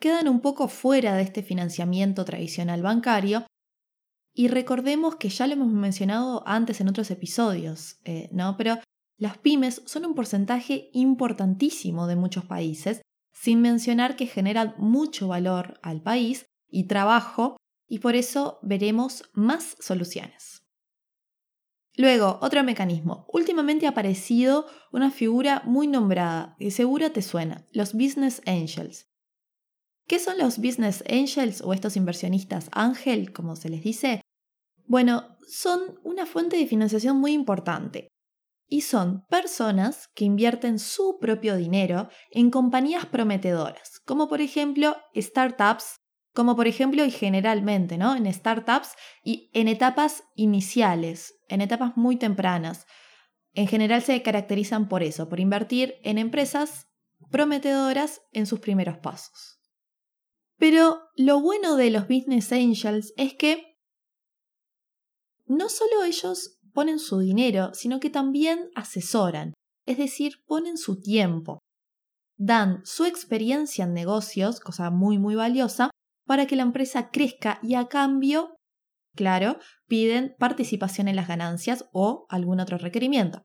quedan 0.00 0.28
un 0.28 0.40
poco 0.40 0.68
fuera 0.68 1.16
de 1.16 1.22
este 1.22 1.42
financiamiento 1.42 2.24
tradicional 2.24 2.82
bancario. 2.82 3.46
Y 4.38 4.46
recordemos 4.46 5.16
que 5.16 5.30
ya 5.30 5.48
lo 5.48 5.54
hemos 5.54 5.66
mencionado 5.66 6.44
antes 6.46 6.80
en 6.80 6.86
otros 6.88 7.10
episodios, 7.10 7.96
eh, 8.04 8.28
¿no? 8.30 8.56
Pero 8.56 8.78
las 9.16 9.36
pymes 9.36 9.82
son 9.84 10.06
un 10.06 10.14
porcentaje 10.14 10.90
importantísimo 10.92 12.06
de 12.06 12.14
muchos 12.14 12.44
países, 12.44 13.02
sin 13.32 13.60
mencionar 13.60 14.14
que 14.14 14.28
generan 14.28 14.76
mucho 14.78 15.26
valor 15.26 15.80
al 15.82 16.02
país 16.02 16.46
y 16.68 16.84
trabajo, 16.84 17.56
y 17.88 17.98
por 17.98 18.14
eso 18.14 18.60
veremos 18.62 19.28
más 19.32 19.76
soluciones. 19.80 20.62
Luego, 21.96 22.38
otro 22.40 22.62
mecanismo. 22.62 23.26
Últimamente 23.32 23.86
ha 23.86 23.90
aparecido 23.90 24.66
una 24.92 25.10
figura 25.10 25.62
muy 25.64 25.88
nombrada, 25.88 26.54
que 26.60 26.70
seguro 26.70 27.10
te 27.10 27.22
suena, 27.22 27.66
los 27.72 27.92
Business 27.92 28.40
Angels. 28.46 29.08
¿Qué 30.06 30.18
son 30.18 30.38
los 30.38 30.58
business 30.58 31.04
angels 31.06 31.60
o 31.60 31.74
estos 31.74 31.94
inversionistas 31.94 32.70
ángel, 32.72 33.30
como 33.30 33.56
se 33.56 33.68
les 33.68 33.82
dice? 33.82 34.22
Bueno, 34.88 35.36
son 35.46 36.00
una 36.02 36.24
fuente 36.24 36.56
de 36.56 36.66
financiación 36.66 37.18
muy 37.18 37.32
importante 37.32 38.08
y 38.66 38.80
son 38.80 39.26
personas 39.28 40.08
que 40.14 40.24
invierten 40.24 40.78
su 40.78 41.18
propio 41.20 41.56
dinero 41.56 42.08
en 42.30 42.50
compañías 42.50 43.04
prometedoras, 43.04 44.00
como 44.06 44.28
por 44.28 44.40
ejemplo 44.40 44.96
startups, 45.14 45.98
como 46.32 46.56
por 46.56 46.68
ejemplo 46.68 47.04
y 47.04 47.10
generalmente, 47.10 47.98
¿no? 47.98 48.16
En 48.16 48.32
startups 48.32 48.94
y 49.22 49.50
en 49.52 49.68
etapas 49.68 50.24
iniciales, 50.34 51.34
en 51.48 51.60
etapas 51.60 51.94
muy 51.96 52.16
tempranas. 52.16 52.86
En 53.52 53.66
general 53.66 54.00
se 54.00 54.22
caracterizan 54.22 54.88
por 54.88 55.02
eso, 55.02 55.28
por 55.28 55.38
invertir 55.38 55.96
en 56.02 56.16
empresas 56.16 56.86
prometedoras 57.30 58.22
en 58.32 58.46
sus 58.46 58.60
primeros 58.60 58.96
pasos. 58.98 59.60
Pero 60.56 61.02
lo 61.14 61.40
bueno 61.40 61.76
de 61.76 61.90
los 61.90 62.08
Business 62.08 62.52
Angels 62.52 63.12
es 63.18 63.34
que 63.34 63.67
no 65.48 65.68
solo 65.68 66.04
ellos 66.04 66.58
ponen 66.72 66.98
su 66.98 67.18
dinero, 67.18 67.72
sino 67.74 68.00
que 68.00 68.10
también 68.10 68.70
asesoran, 68.74 69.54
es 69.86 69.98
decir, 69.98 70.44
ponen 70.46 70.76
su 70.76 71.00
tiempo. 71.00 71.58
Dan 72.36 72.82
su 72.84 73.04
experiencia 73.04 73.84
en 73.84 73.94
negocios, 73.94 74.60
cosa 74.60 74.90
muy 74.90 75.18
muy 75.18 75.34
valiosa, 75.34 75.90
para 76.26 76.46
que 76.46 76.56
la 76.56 76.62
empresa 76.62 77.10
crezca 77.10 77.58
y 77.62 77.74
a 77.74 77.88
cambio, 77.88 78.54
claro, 79.16 79.58
piden 79.88 80.36
participación 80.38 81.08
en 81.08 81.16
las 81.16 81.26
ganancias 81.26 81.86
o 81.92 82.26
algún 82.28 82.60
otro 82.60 82.78
requerimiento. 82.78 83.42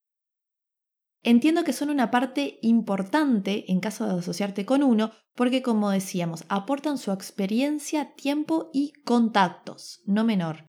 Entiendo 1.23 1.63
que 1.63 1.71
son 1.71 1.89
una 1.89 2.11
parte 2.11 2.59
importante 2.61 3.71
en 3.71 3.79
caso 3.79 4.05
de 4.05 4.19
asociarte 4.19 4.65
con 4.65 4.83
uno 4.83 5.11
porque, 5.33 5.61
como 5.61 5.89
decíamos, 5.89 6.43
aportan 6.49 6.97
su 6.97 7.13
experiencia, 7.13 8.13
tiempo 8.15 8.69
y 8.73 8.91
contactos, 9.05 10.01
no 10.05 10.25
menor. 10.25 10.67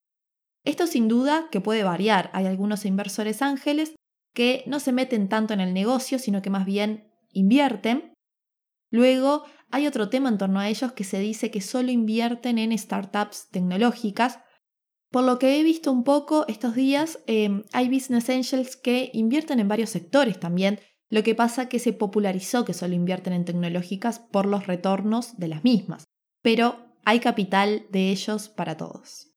Esto 0.65 0.87
sin 0.87 1.09
duda 1.09 1.49
que 1.51 1.61
puede 1.61 1.83
variar. 1.83 2.31
Hay 2.33 2.47
algunos 2.47 2.85
inversores 2.85 3.43
ángeles 3.43 3.95
que 4.35 4.65
no 4.67 4.81
se 4.81 4.93
meten 4.93 5.29
tanto 5.29 5.55
en 5.55 5.61
el 5.61 5.75
negocio, 5.75 6.19
sino 6.19 6.43
que 6.43 6.51
más 6.51 6.65
bien 6.65 7.13
invierten. 7.31 8.15
Luego 8.91 9.45
hay 9.71 9.87
otro 9.87 10.09
tema 10.09 10.29
en 10.29 10.39
torno 10.39 10.61
a 10.61 10.69
ellos 10.69 10.93
que 10.93 11.05
se 11.05 11.19
dice 11.19 11.51
que 11.51 11.61
solo 11.61 11.91
invierten 11.91 12.59
en 12.59 12.77
startups 12.77 13.49
tecnológicas, 13.51 14.41
por 15.15 15.23
lo 15.23 15.39
que 15.39 15.61
he 15.61 15.63
visto 15.63 15.93
un 15.93 16.03
poco 16.03 16.45
estos 16.49 16.75
días, 16.75 17.21
em, 17.29 17.63
hay 17.73 17.89
business 17.89 18.29
angels 18.29 18.75
que 18.75 19.11
invierten 19.13 19.61
en 19.61 19.69
varios 19.69 19.91
sectores 19.91 20.41
también. 20.41 20.81
Lo 21.09 21.23
que 21.23 21.37
pasa 21.37 21.69
que 21.69 21.79
se 21.79 21.93
popularizó 21.93 22.65
que 22.65 22.75
solo 22.75 22.95
invierten 22.95 23.33
en 23.33 23.45
tecnológicas 23.45 24.19
por 24.19 24.47
los 24.47 24.67
retornos 24.67 25.39
de 25.39 25.47
las 25.47 25.63
mismas. 25.63 26.03
Pero 26.43 26.97
hay 27.05 27.21
capital 27.21 27.87
de 27.91 28.11
ellos 28.11 28.49
para 28.49 28.77
todos. 28.77 29.34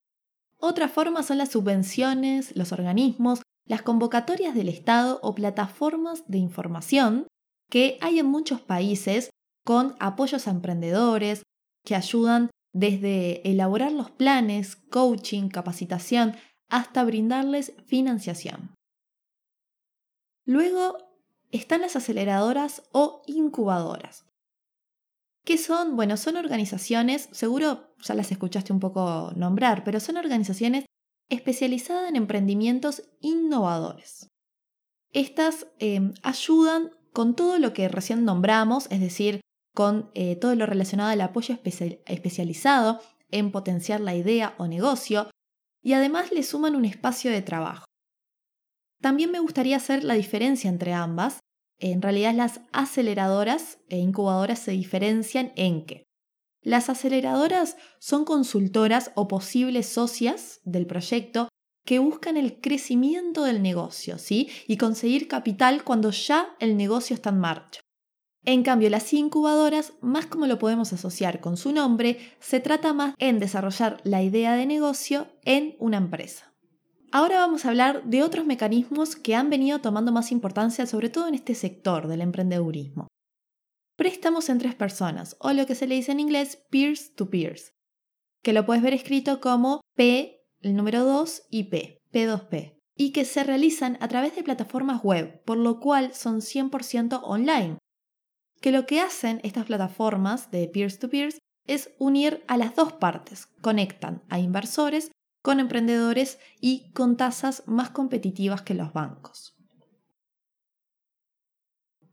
Otra 0.59 0.89
forma 0.89 1.23
son 1.23 1.37
las 1.37 1.51
subvenciones, 1.51 2.55
los 2.55 2.71
organismos, 2.71 3.41
las 3.65 3.81
convocatorias 3.81 4.55
del 4.55 4.69
Estado 4.69 5.19
o 5.21 5.35
plataformas 5.35 6.23
de 6.27 6.39
información 6.39 7.27
que 7.69 7.97
hay 8.01 8.19
en 8.19 8.25
muchos 8.25 8.61
países 8.61 9.29
con 9.65 9.95
apoyos 9.99 10.47
a 10.47 10.51
emprendedores 10.51 11.43
que 11.83 11.95
ayudan 11.95 12.49
desde 12.73 13.49
elaborar 13.49 13.91
los 13.91 14.11
planes, 14.11 14.75
coaching, 14.75 15.49
capacitación, 15.49 16.35
hasta 16.69 17.03
brindarles 17.03 17.73
financiación. 17.85 18.73
Luego 20.45 20.97
están 21.51 21.81
las 21.81 21.95
aceleradoras 21.95 22.83
o 22.91 23.21
incubadoras. 23.25 24.26
¿Qué 25.48 25.58
son? 25.58 25.96
Bueno, 25.96 26.18
son 26.18 26.36
organizaciones, 26.36 27.30
seguro 27.32 27.96
ya 28.04 28.16
las 28.16 28.34
escuchaste 28.34 28.74
un 28.74 28.82
poco 28.82 29.32
nombrar, 29.38 29.86
pero 29.86 30.01
son 30.01 30.18
organizaciones 30.18 30.84
especializadas 31.30 32.10
en 32.10 32.18
emprendimientos 32.18 33.04
innovadores. 33.22 34.27
Estas 35.13 35.68
em, 35.80 36.13
ayudan 36.22 36.92
con 37.13 37.34
todo 37.34 37.60
lo 37.60 37.72
que 37.72 37.88
recién 37.88 38.25
nombramos, 38.25 38.92
es 38.92 39.00
decir, 39.00 39.39
con 39.74 40.12
eh, 40.16 40.36
todo 40.36 40.54
lo 40.54 40.66
relacionado 40.66 41.12
al 41.12 41.22
apoyo 41.22 41.58
especializado 41.63 43.00
en 43.32 43.54
potenciar 43.54 44.01
la 44.01 44.16
idea 44.16 44.54
o 44.58 44.68
negocio, 44.68 45.32
y 45.82 45.94
además 45.94 46.34
le 46.34 46.44
suman 46.44 46.75
un 46.75 46.84
espacio 46.84 47.32
de 47.32 47.42
trabajo. 47.42 47.86
También 49.01 49.32
me 49.32 49.39
gustaría 49.39 49.77
hacer 49.77 50.04
la 50.04 50.16
diferencia 50.16 50.70
entre 50.70 50.92
ambas. 50.92 51.39
En 51.79 52.01
realidad 52.01 52.34
las 52.34 52.62
aceleradoras 52.72 53.77
e 53.89 53.98
incubadoras 53.98 54.60
se 54.60 54.72
diferencian 54.72 55.51
en 55.55 55.86
que 55.86 56.07
las 56.62 56.89
aceleradoras 56.89 57.77
son 58.00 58.25
consultoras 58.25 59.12
o 59.15 59.27
posibles 59.27 59.88
socias 59.88 60.60
del 60.63 60.86
proyecto 60.86 61.48
que 61.86 62.00
buscan 62.00 62.36
el 62.36 62.60
crecimiento 62.60 63.43
del 63.43 63.62
negocio, 63.62 64.17
¿sí? 64.17 64.50
Y 64.67 64.75
conseguir 64.75 65.29
capital 65.29 65.86
cuando 65.86 66.12
ya 66.12 66.55
el 66.60 66.75
negocio 66.75 67.13
está 67.13 67.29
en 67.29 67.39
marcha. 67.39 67.79
En 68.43 68.63
cambio, 68.63 68.89
las 68.89 69.13
incubadoras, 69.13 69.93
más 70.01 70.25
como 70.25 70.48
lo 70.48 70.60
podemos 70.60 70.91
asociar 70.91 71.39
con 71.39 71.55
su 71.57 71.72
nombre, 71.72 72.17
se 72.39 72.60
trata 72.60 72.93
más 72.93 73.15
en 73.17 73.39
desarrollar 73.39 74.01
la 74.03 74.22
idea 74.22 74.55
de 74.55 74.65
negocio 74.65 75.27
en 75.46 75.75
una 75.79 75.98
empresa. 75.98 76.53
Ahora 77.11 77.39
vamos 77.39 77.65
a 77.65 77.69
hablar 77.69 78.03
de 78.03 78.23
otros 78.23 78.45
mecanismos 78.45 79.15
que 79.15 79.35
han 79.35 79.49
venido 79.49 79.79
tomando 79.79 80.11
más 80.11 80.31
importancia, 80.31 80.85
sobre 80.85 81.09
todo 81.09 81.27
en 81.27 81.35
este 81.35 81.55
sector 81.55 82.07
del 82.07 82.21
emprendedurismo. 82.21 83.07
Préstamos 83.95 84.49
en 84.49 84.59
tres 84.59 84.75
personas, 84.75 85.37
o 85.39 85.53
lo 85.53 85.65
que 85.65 85.75
se 85.75 85.87
le 85.87 85.95
dice 85.95 86.11
en 86.11 86.19
inglés 86.19 86.63
peers 86.69 87.15
to 87.15 87.29
peers, 87.29 87.73
que 88.43 88.53
lo 88.53 88.65
puedes 88.65 88.83
ver 88.83 88.93
escrito 88.93 89.39
como 89.39 89.81
P, 89.95 90.45
el 90.61 90.75
número 90.75 91.03
2 91.03 91.43
y 91.49 91.63
P, 91.65 92.01
P2P, 92.11 92.79
y 92.95 93.11
que 93.11 93.25
se 93.25 93.43
realizan 93.43 93.97
a 94.01 94.07
través 94.07 94.35
de 94.35 94.43
plataformas 94.43 95.03
web, 95.03 95.43
por 95.45 95.57
lo 95.57 95.79
cual 95.79 96.13
son 96.13 96.41
100% 96.41 97.21
online 97.23 97.77
que 98.61 98.71
lo 98.71 98.85
que 98.85 99.01
hacen 99.01 99.39
estas 99.43 99.65
plataformas 99.65 100.51
de 100.51 100.67
peer-to-peers 100.67 101.39
es 101.67 101.91
unir 101.99 102.43
a 102.47 102.57
las 102.57 102.75
dos 102.75 102.93
partes, 102.93 103.47
conectan 103.61 104.23
a 104.29 104.39
inversores 104.39 105.11
con 105.48 105.62
emprendedores 105.62 106.39
y 106.60 106.92
con 106.92 107.16
tasas 107.16 107.63
más 107.68 107.92
competitivas 107.92 108.63
que 108.63 108.74
los 108.74 108.92
bancos. 108.92 109.56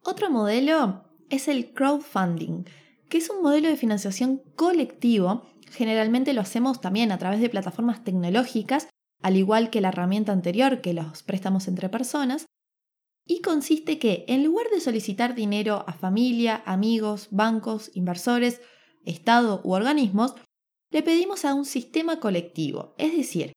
Otro 0.04 0.30
modelo 0.30 1.02
es 1.30 1.48
el 1.48 1.74
crowdfunding, 1.74 2.62
que 3.08 3.18
es 3.18 3.28
un 3.30 3.42
modelo 3.42 3.68
de 3.68 3.76
financiación 3.76 4.40
colectivo. 4.54 5.50
Generalmente 5.72 6.32
lo 6.32 6.42
hacemos 6.42 6.80
también 6.80 7.10
a 7.10 7.18
través 7.18 7.40
de 7.40 7.50
plataformas 7.50 8.04
tecnológicas, 8.04 8.86
al 9.20 9.36
igual 9.36 9.68
que 9.70 9.80
la 9.80 9.88
herramienta 9.88 10.30
anterior, 10.30 10.80
que 10.80 10.94
los 10.94 11.24
préstamos 11.24 11.66
entre 11.66 11.88
personas, 11.88 12.46
y 13.26 13.40
consiste 13.40 13.98
que, 13.98 14.26
en 14.28 14.44
lugar 14.44 14.68
de 14.72 14.80
solicitar 14.80 15.34
dinero 15.34 15.82
a 15.88 15.92
familia, 15.92 16.62
amigos, 16.66 17.26
bancos, 17.32 17.90
inversores, 17.94 18.60
Estado 19.04 19.60
u 19.64 19.72
organismos, 19.72 20.36
le 20.94 21.02
pedimos 21.02 21.44
a 21.44 21.54
un 21.54 21.64
sistema 21.64 22.20
colectivo, 22.20 22.94
es 22.98 23.16
decir, 23.16 23.52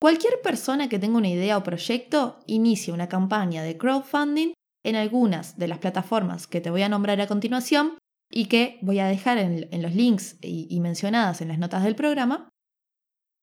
cualquier 0.00 0.40
persona 0.40 0.88
que 0.88 1.00
tenga 1.00 1.18
una 1.18 1.28
idea 1.28 1.58
o 1.58 1.64
proyecto 1.64 2.38
inicia 2.46 2.94
una 2.94 3.08
campaña 3.08 3.64
de 3.64 3.76
crowdfunding 3.76 4.52
en 4.84 4.94
algunas 4.94 5.58
de 5.58 5.66
las 5.66 5.80
plataformas 5.80 6.46
que 6.46 6.60
te 6.60 6.70
voy 6.70 6.82
a 6.82 6.88
nombrar 6.88 7.20
a 7.20 7.26
continuación 7.26 7.98
y 8.30 8.46
que 8.46 8.78
voy 8.82 9.00
a 9.00 9.08
dejar 9.08 9.38
en, 9.38 9.82
los 9.82 9.96
links 9.96 10.38
y, 10.42 10.78
mencionadas 10.78 11.40
en 11.40 11.48
las 11.48 11.58
notas 11.58 11.82
del 11.82 11.96
programa. 11.96 12.48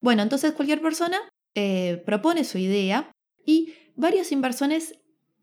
Bueno, 0.02 0.24
entonces 0.24 0.54
cualquier 0.54 0.82
persona 0.82 1.20
eh, 1.54 2.02
propone 2.06 2.46
su 2.46 2.58
idea 2.60 3.12
y 3.46 3.74
varios 3.98 4.32
inversores 4.32 5.02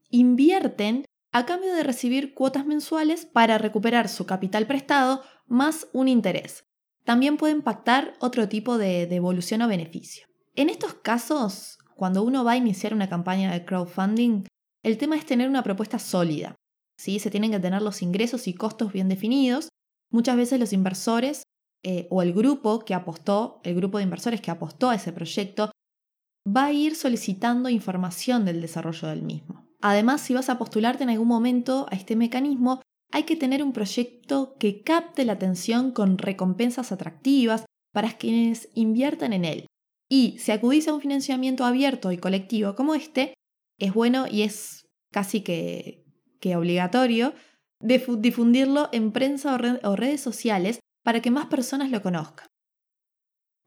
invierten 0.09 1.05
a 1.33 1.44
cambio 1.44 1.75
de 1.75 1.83
recibir 1.83 2.33
cuotas 2.33 2.64
mensuales 2.64 3.27
para 3.27 3.59
recuperar 3.59 4.09
su 4.09 4.25
capital 4.25 4.66
prestado 4.66 5.23
más 5.47 5.87
un 5.92 6.09
interés. 6.09 6.64
También 7.05 7.37
pueden 7.37 7.62
pactar 7.62 8.14
otro 8.21 8.49
tipo 8.49 8.79
de 8.79 9.07
devolución 9.07 9.62
o 9.62 9.69
beneficio. 9.69 10.27
En 10.55 10.71
estos 10.71 10.95
casos, 10.95 11.79
cuando 11.97 12.23
uno 12.23 12.45
va 12.45 12.53
a 12.53 12.57
iniciar 12.57 12.95
una 12.95 13.09
campaña 13.09 13.53
de 13.53 13.64
crowdfunding, 13.64 14.45
el 14.83 14.99
tema 14.99 15.17
es 15.17 15.27
tener 15.27 15.49
una 15.49 15.62
propuesta 15.62 15.99
sólida. 15.99 16.55
¿sí? 16.97 17.19
Se 17.19 17.31
tienen 17.31 17.51
que 17.51 17.61
tener 17.61 17.83
los 17.83 18.03
ingresos 18.03 18.49
y 18.49 18.55
costos 18.55 18.93
bien 18.93 19.09
definidos. 19.09 19.69
Muchas 20.11 20.37
veces 20.37 20.61
los 20.61 20.73
inversores 20.73 21.43
eh, 21.83 22.07
o 22.11 22.23
el 22.23 22.33
grupo 22.33 22.85
que 22.85 22.95
apostó, 22.95 23.61
el 23.64 23.75
grupo 23.75 23.99
de 23.99 24.05
inversores 24.05 24.40
que 24.40 24.51
apostó 24.51 24.90
a 24.90 24.95
ese 24.95 25.12
proyecto, 25.12 25.71
va 26.47 26.67
a 26.67 26.73
ir 26.73 26.97
solicitando 26.97 27.69
información 27.69 28.45
del 28.45 28.61
desarrollo 28.61 29.09
del 29.09 29.23
mismo. 29.23 29.67
Además, 29.81 30.23
si 30.23 30.33
vas 30.33 30.49
a 30.49 30.57
postularte 30.59 31.03
en 31.03 31.11
algún 31.11 31.29
momento 31.29 31.87
a 31.90 31.95
este 31.95 32.17
mecanismo, 32.17 32.81
hay 33.11 33.25
que 33.25 33.37
tener 33.37 33.62
un 33.62 33.73
proyecto 33.73 34.57
que 34.59 34.83
capte 34.83 35.25
la 35.25 35.35
atención 35.35 35.93
con 35.93 36.19
recompensas 36.19 36.93
atractivas 36.93 37.64
para 37.93 38.17
quienes 38.17 38.69
inviertan 38.75 39.33
en 39.33 39.45
él. 39.45 39.67
Y 40.11 40.37
si 40.38 40.53
acudís 40.53 40.88
a 40.88 40.95
un 40.95 41.01
financiamiento 41.01 41.64
abierto 41.64 42.12
y 42.12 42.19
colectivo 42.19 42.75
como 42.75 42.95
este, 42.95 43.35
es 43.79 43.95
bueno 43.95 44.27
y 44.31 44.43
es 44.43 44.87
casi 45.12 45.43
que, 45.43 46.03
obligatorio 46.55 47.33
difundirlo 47.81 48.90
en 48.93 49.12
prensa 49.12 49.59
o, 49.83 49.97
redes 49.97 50.21
sociales 50.21 50.81
para 51.03 51.21
que 51.23 51.31
más 51.31 51.47
personas 51.47 51.90
lo 51.90 52.03
conozcan. 52.03 52.47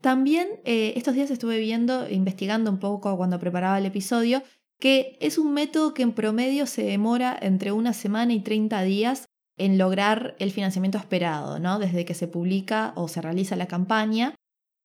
También 0.02 0.48
eh, 0.64 0.94
estos 0.96 1.16
días 1.16 1.32
estuve 1.32 1.60
viendo, 1.60 2.08
investigando 2.08 2.70
un 2.70 2.80
poco 2.80 3.18
cuando 3.18 3.40
preparaba 3.40 3.80
el 3.80 3.88
episodio, 3.88 4.44
que 4.80 5.18
es 5.22 5.38
un 5.38 5.54
método 5.54 5.94
que 5.94 6.04
en 6.04 6.14
promedio 6.14 6.66
se 6.66 6.84
demora 6.84 7.38
entre 7.42 7.72
una 7.72 7.94
semana 7.94 8.34
y 8.34 8.42
30 8.42 8.82
días 8.84 9.26
en 9.58 9.78
lograr 9.78 10.36
el 10.40 10.52
financiamiento 10.52 10.98
esperado, 10.98 11.60
¿no? 11.60 11.80
Desde 11.80 12.06
que 12.06 12.14
se 12.14 12.28
publica 12.28 12.94
o 12.96 13.08
se 13.08 13.22
realiza 13.22 13.56
la 13.56 13.68
campaña 13.68 14.36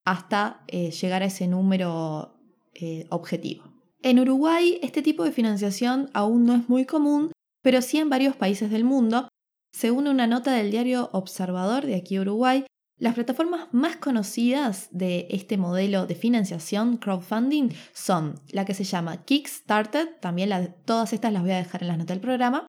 hasta 0.05 0.65
eh, 0.69 0.91
llegar 0.91 1.23
a 1.23 1.27
ese 1.27 1.47
número 1.47 2.39
eh, 2.75 3.07
objetivo. 3.11 3.65
En 4.03 4.19
Uruguay 4.19 4.79
este 4.83 5.03
tipo 5.03 5.25
de 5.25 5.33
financiación 5.33 6.11
aún 6.15 6.45
no 6.47 6.55
es 6.55 6.69
muy 6.69 6.87
común, 6.87 7.33
pero 7.63 7.83
sí 7.83 7.99
en 7.99 8.11
varios 8.11 8.35
países 8.35 8.71
del 8.71 8.85
mundo. 8.85 9.29
Según 9.73 10.09
una 10.09 10.27
nota 10.27 10.53
del 10.53 10.71
diario 10.71 11.11
Observador 11.13 11.87
de 11.87 11.95
aquí 11.95 12.19
Uruguay, 12.19 12.65
las 13.03 13.15
plataformas 13.15 13.67
más 13.73 13.97
conocidas 13.97 14.87
de 14.93 15.27
este 15.31 15.57
modelo 15.57 16.07
de 16.07 16.15
financiación 16.15 16.99
crowdfunding 16.99 17.71
son 17.93 18.37
la 18.53 18.65
que 18.65 18.75
se 18.75 18.85
llama 18.85 19.25
Kickstarter, 19.25 20.21
también 20.21 20.77
todas 20.85 21.13
estas 21.13 21.33
las 21.33 21.43
voy 21.43 21.51
a 21.51 21.57
dejar 21.57 21.83
en 21.83 21.89
las 21.89 21.99
notas 21.99 22.15
del 22.15 22.21
programa, 22.21 22.65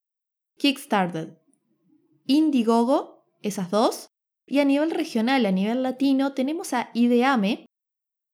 Kickstarter, 0.58 1.40
Indiegogo, 2.26 3.28
esas 3.44 3.70
dos, 3.70 4.08
y 4.48 4.58
a 4.58 4.66
nivel 4.66 4.90
regional, 4.90 5.46
a 5.46 5.52
nivel 5.52 5.84
latino, 5.84 6.34
tenemos 6.34 6.74
a 6.74 6.90
Ideame, 6.96 7.68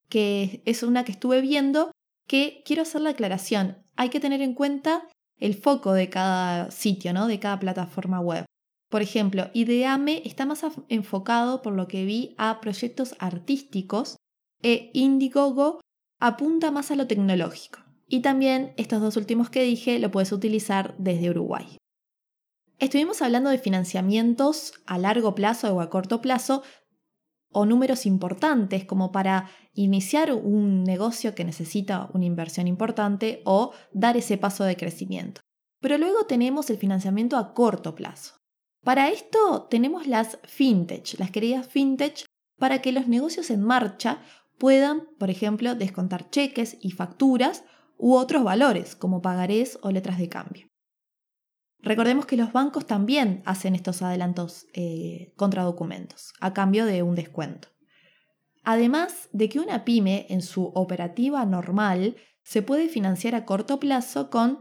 que 0.07 0.63
es 0.65 0.83
una 0.83 1.03
que 1.03 1.11
estuve 1.11 1.41
viendo, 1.41 1.91
que 2.29 2.63
quiero 2.65 2.83
hacer 2.83 3.01
la 3.01 3.09
aclaración, 3.09 3.83
hay 3.97 4.07
que 4.07 4.21
tener 4.21 4.41
en 4.41 4.53
cuenta 4.53 5.05
el 5.35 5.53
foco 5.53 5.91
de 5.91 6.09
cada 6.09 6.71
sitio, 6.71 7.11
¿no? 7.11 7.27
de 7.27 7.41
cada 7.41 7.59
plataforma 7.59 8.21
web. 8.21 8.45
Por 8.89 9.01
ejemplo, 9.03 9.49
Ideame 9.53 10.23
está 10.25 10.45
más 10.45 10.65
enfocado, 10.89 11.61
por 11.61 11.73
lo 11.73 11.87
que 11.87 12.05
vi, 12.05 12.33
a 12.37 12.59
proyectos 12.59 13.15
artísticos 13.19 14.17
e 14.63 14.89
Indiegogo 14.93 15.79
apunta 16.19 16.71
más 16.71 16.91
a 16.91 16.95
lo 16.95 17.07
tecnológico. 17.07 17.79
Y 18.07 18.21
también 18.21 18.73
estos 18.77 19.01
dos 19.01 19.15
últimos 19.15 19.49
que 19.49 19.63
dije 19.63 19.99
lo 19.99 20.09
puedes 20.09 20.31
utilizar 20.31 20.95
desde 20.97 21.29
Uruguay. 21.29 21.77
Estuvimos 22.79 23.21
hablando 23.21 23.49
de 23.49 23.59
financiamientos 23.59 24.73
a 24.85 24.97
largo 24.97 25.35
plazo 25.35 25.73
o 25.75 25.81
a 25.81 25.89
corto 25.89 26.21
plazo 26.21 26.63
o 27.51 27.65
números 27.65 28.05
importantes 28.05 28.85
como 28.85 29.11
para 29.11 29.49
iniciar 29.73 30.33
un 30.33 30.83
negocio 30.83 31.35
que 31.35 31.43
necesita 31.43 32.09
una 32.13 32.25
inversión 32.25 32.67
importante 32.67 33.41
o 33.45 33.73
dar 33.91 34.17
ese 34.17 34.37
paso 34.37 34.63
de 34.63 34.77
crecimiento. 34.77 35.41
Pero 35.81 35.97
luego 35.97 36.25
tenemos 36.25 36.69
el 36.69 36.77
financiamiento 36.77 37.37
a 37.37 37.53
corto 37.53 37.95
plazo. 37.95 38.38
Para 38.83 39.09
esto 39.09 39.67
tenemos 39.69 40.07
las 40.07 40.39
fintech, 40.43 41.19
las 41.19 41.31
queridas 41.31 41.67
fintech, 41.67 42.25
para 42.57 42.81
que 42.81 42.91
los 42.91 43.07
negocios 43.07 43.49
en 43.49 43.63
marcha 43.63 44.21
puedan, 44.57 45.07
por 45.17 45.29
ejemplo, 45.29 45.75
descontar 45.75 46.29
cheques 46.29 46.77
y 46.81 46.91
facturas 46.91 47.63
u 47.97 48.15
otros 48.15 48.43
valores, 48.43 48.95
como 48.95 49.21
pagarés 49.21 49.79
o 49.81 49.91
letras 49.91 50.17
de 50.17 50.29
cambio. 50.29 50.67
Recordemos 51.81 52.25
que 52.25 52.37
los 52.37 52.51
bancos 52.51 52.85
también 52.85 53.41
hacen 53.45 53.73
estos 53.73 54.01
adelantos 54.01 54.67
eh, 54.73 55.33
contra 55.37 55.63
documentos, 55.63 56.33
a 56.41 56.53
cambio 56.53 56.85
de 56.85 57.03
un 57.03 57.15
descuento. 57.15 57.69
Además 58.63 59.29
de 59.31 59.47
que 59.47 59.59
una 59.59 59.85
pyme 59.85 60.25
en 60.29 60.41
su 60.41 60.65
operativa 60.65 61.45
normal 61.45 62.17
se 62.43 62.61
puede 62.61 62.89
financiar 62.89 63.35
a 63.35 63.45
corto 63.45 63.79
plazo 63.79 64.29
con 64.29 64.59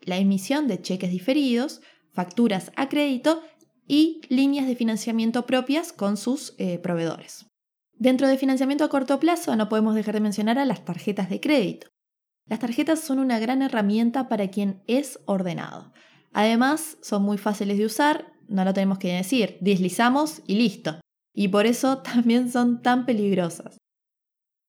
la 0.00 0.18
emisión 0.18 0.68
de 0.68 0.80
cheques 0.80 1.10
diferidos, 1.10 1.80
facturas 2.12 2.72
a 2.76 2.88
crédito 2.88 3.42
y 3.86 4.20
líneas 4.28 4.66
de 4.66 4.76
financiamiento 4.76 5.46
propias 5.46 5.92
con 5.92 6.16
sus 6.16 6.54
eh, 6.58 6.78
proveedores. 6.78 7.46
Dentro 7.94 8.28
de 8.28 8.38
financiamiento 8.38 8.84
a 8.84 8.88
corto 8.88 9.18
plazo 9.20 9.56
no 9.56 9.68
podemos 9.68 9.94
dejar 9.94 10.14
de 10.14 10.20
mencionar 10.20 10.58
a 10.58 10.64
las 10.64 10.84
tarjetas 10.84 11.28
de 11.28 11.40
crédito. 11.40 11.88
Las 12.46 12.60
tarjetas 12.60 13.00
son 13.00 13.18
una 13.18 13.38
gran 13.38 13.62
herramienta 13.62 14.28
para 14.28 14.48
quien 14.48 14.82
es 14.86 15.20
ordenado. 15.26 15.92
Además, 16.32 16.98
son 17.02 17.22
muy 17.22 17.36
fáciles 17.36 17.78
de 17.78 17.86
usar, 17.86 18.32
no 18.48 18.64
lo 18.64 18.72
tenemos 18.72 18.98
que 18.98 19.12
decir, 19.12 19.58
deslizamos 19.60 20.42
y 20.46 20.54
listo. 20.54 21.00
Y 21.34 21.48
por 21.48 21.66
eso 21.66 21.98
también 22.02 22.50
son 22.50 22.82
tan 22.82 23.06
peligrosas. 23.06 23.76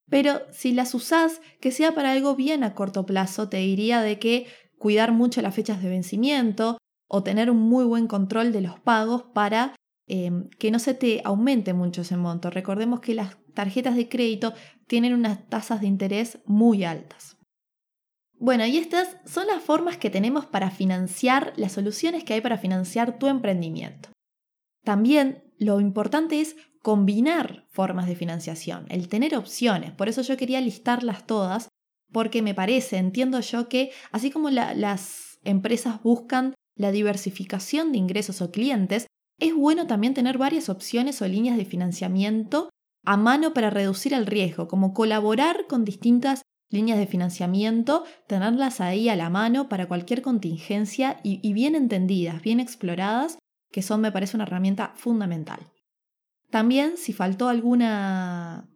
Pero 0.09 0.41
si 0.51 0.73
las 0.73 0.93
usás, 0.93 1.41
que 1.61 1.71
sea 1.71 1.95
para 1.95 2.11
algo 2.11 2.35
bien 2.35 2.63
a 2.63 2.75
corto 2.75 3.05
plazo, 3.05 3.49
te 3.49 3.57
diría 3.57 4.01
de 4.01 4.19
que 4.19 4.47
cuidar 4.77 5.11
mucho 5.11 5.41
las 5.41 5.55
fechas 5.55 5.81
de 5.81 5.89
vencimiento 5.89 6.77
o 7.11 7.23
tener 7.23 7.51
un 7.51 7.57
muy 7.57 7.83
buen 7.85 8.07
control 8.07 8.51
de 8.51 8.61
los 8.61 8.79
pagos 8.79 9.23
para 9.33 9.75
Em, 10.13 10.49
que 10.59 10.71
no 10.71 10.79
se 10.79 10.93
te 10.93 11.21
aumente 11.23 11.73
mucho 11.73 12.01
ese 12.01 12.17
monto. 12.17 12.49
Recordemos 12.49 12.99
que 12.99 13.15
las 13.15 13.37
tarjetas 13.53 13.95
de 13.95 14.09
crédito 14.09 14.53
tienen 14.85 15.13
unas 15.13 15.47
tasas 15.47 15.79
de 15.79 15.87
interés 15.87 16.39
muy 16.43 16.83
altas. 16.83 17.37
Bueno, 18.37 18.65
y 18.65 18.77
estas 18.77 19.15
son 19.25 19.47
las 19.47 19.63
formas 19.63 19.95
que 19.95 20.09
tenemos 20.09 20.45
para 20.45 20.69
financiar, 20.69 21.53
las 21.55 21.71
soluciones 21.71 22.25
que 22.25 22.33
hay 22.33 22.41
para 22.41 22.57
financiar 22.57 23.19
tu 23.19 23.27
emprendimiento. 23.27 24.09
También 24.83 25.45
lo 25.57 25.79
importante 25.79 26.41
es 26.41 26.57
combinar 26.81 27.65
formas 27.69 28.05
de 28.07 28.17
financiación, 28.17 28.87
el 28.89 29.07
tener 29.07 29.37
opciones. 29.37 29.93
Por 29.93 30.09
eso 30.09 30.23
yo 30.23 30.35
quería 30.35 30.59
listarlas 30.59 31.25
todas, 31.25 31.69
porque 32.11 32.41
me 32.41 32.53
parece, 32.53 32.97
entiendo 32.97 33.39
yo 33.39 33.69
que 33.69 33.91
así 34.11 34.29
como 34.29 34.49
las 34.49 35.39
empresas 35.45 36.03
buscan 36.03 36.53
la 36.81 36.91
diversificación 36.91 37.91
de 37.91 37.99
ingresos 37.99 38.41
o 38.41 38.51
clientes, 38.51 39.07
es 39.39 39.55
bueno 39.55 39.87
también 39.87 40.13
tener 40.13 40.37
varias 40.37 40.69
opciones 40.69 41.21
o 41.21 41.27
líneas 41.27 41.57
de 41.57 41.65
financiamiento 41.65 42.69
a 43.03 43.17
mano 43.17 43.53
para 43.53 43.69
reducir 43.69 44.13
el 44.13 44.27
riesgo, 44.27 44.67
como 44.67 44.93
colaborar 44.93 45.65
con 45.67 45.85
distintas 45.85 46.43
líneas 46.69 46.99
de 46.99 47.07
financiamiento, 47.07 48.03
tenerlas 48.27 48.81
ahí 48.81 49.09
a 49.09 49.15
la 49.15 49.29
mano 49.29 49.67
para 49.67 49.87
cualquier 49.87 50.21
contingencia 50.21 51.19
y, 51.23 51.53
bien 51.53 51.75
entendidas, 51.75 52.41
bien 52.41 52.59
exploradas, 52.59 53.37
que 53.71 53.81
son, 53.81 54.01
me 54.01 54.11
parece, 54.11 54.37
una 54.37 54.45
herramienta 54.45 54.93
fundamental. 54.95 55.71
También, 56.49 56.97
si 56.97 57.13
faltó 57.13 57.49
algún 57.49 57.83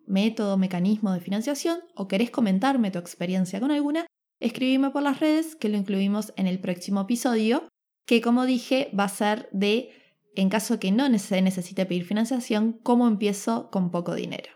método, 0.07 0.57
mecanismo 0.57 1.13
de 1.13 1.19
financiación 1.19 1.79
o 1.95 2.07
querés 2.07 2.31
comentarme 2.31 2.91
tu 2.91 2.99
experiencia 2.99 3.59
con 3.59 3.71
alguna, 3.71 4.05
escribime 4.39 4.89
por 4.89 5.03
las 5.03 5.19
redes 5.19 5.55
que 5.55 5.69
lo 5.69 5.77
incluimos 5.77 6.33
en 6.37 6.47
el 6.47 6.59
próximo 6.59 7.01
episodio, 7.01 7.67
que 8.05 8.21
como 8.21 8.45
dije 8.45 8.89
va 8.97 9.05
a 9.05 9.09
ser 9.09 9.49
de 9.51 9.91
en 10.35 10.49
caso 10.49 10.79
que 10.79 10.91
no 10.91 11.17
se 11.17 11.41
necesite 11.41 11.85
pedir 11.85 12.05
financiación, 12.05 12.73
cómo 12.83 13.07
empiezo 13.07 13.69
con 13.71 13.89
poco 13.89 14.15
dinero. 14.15 14.51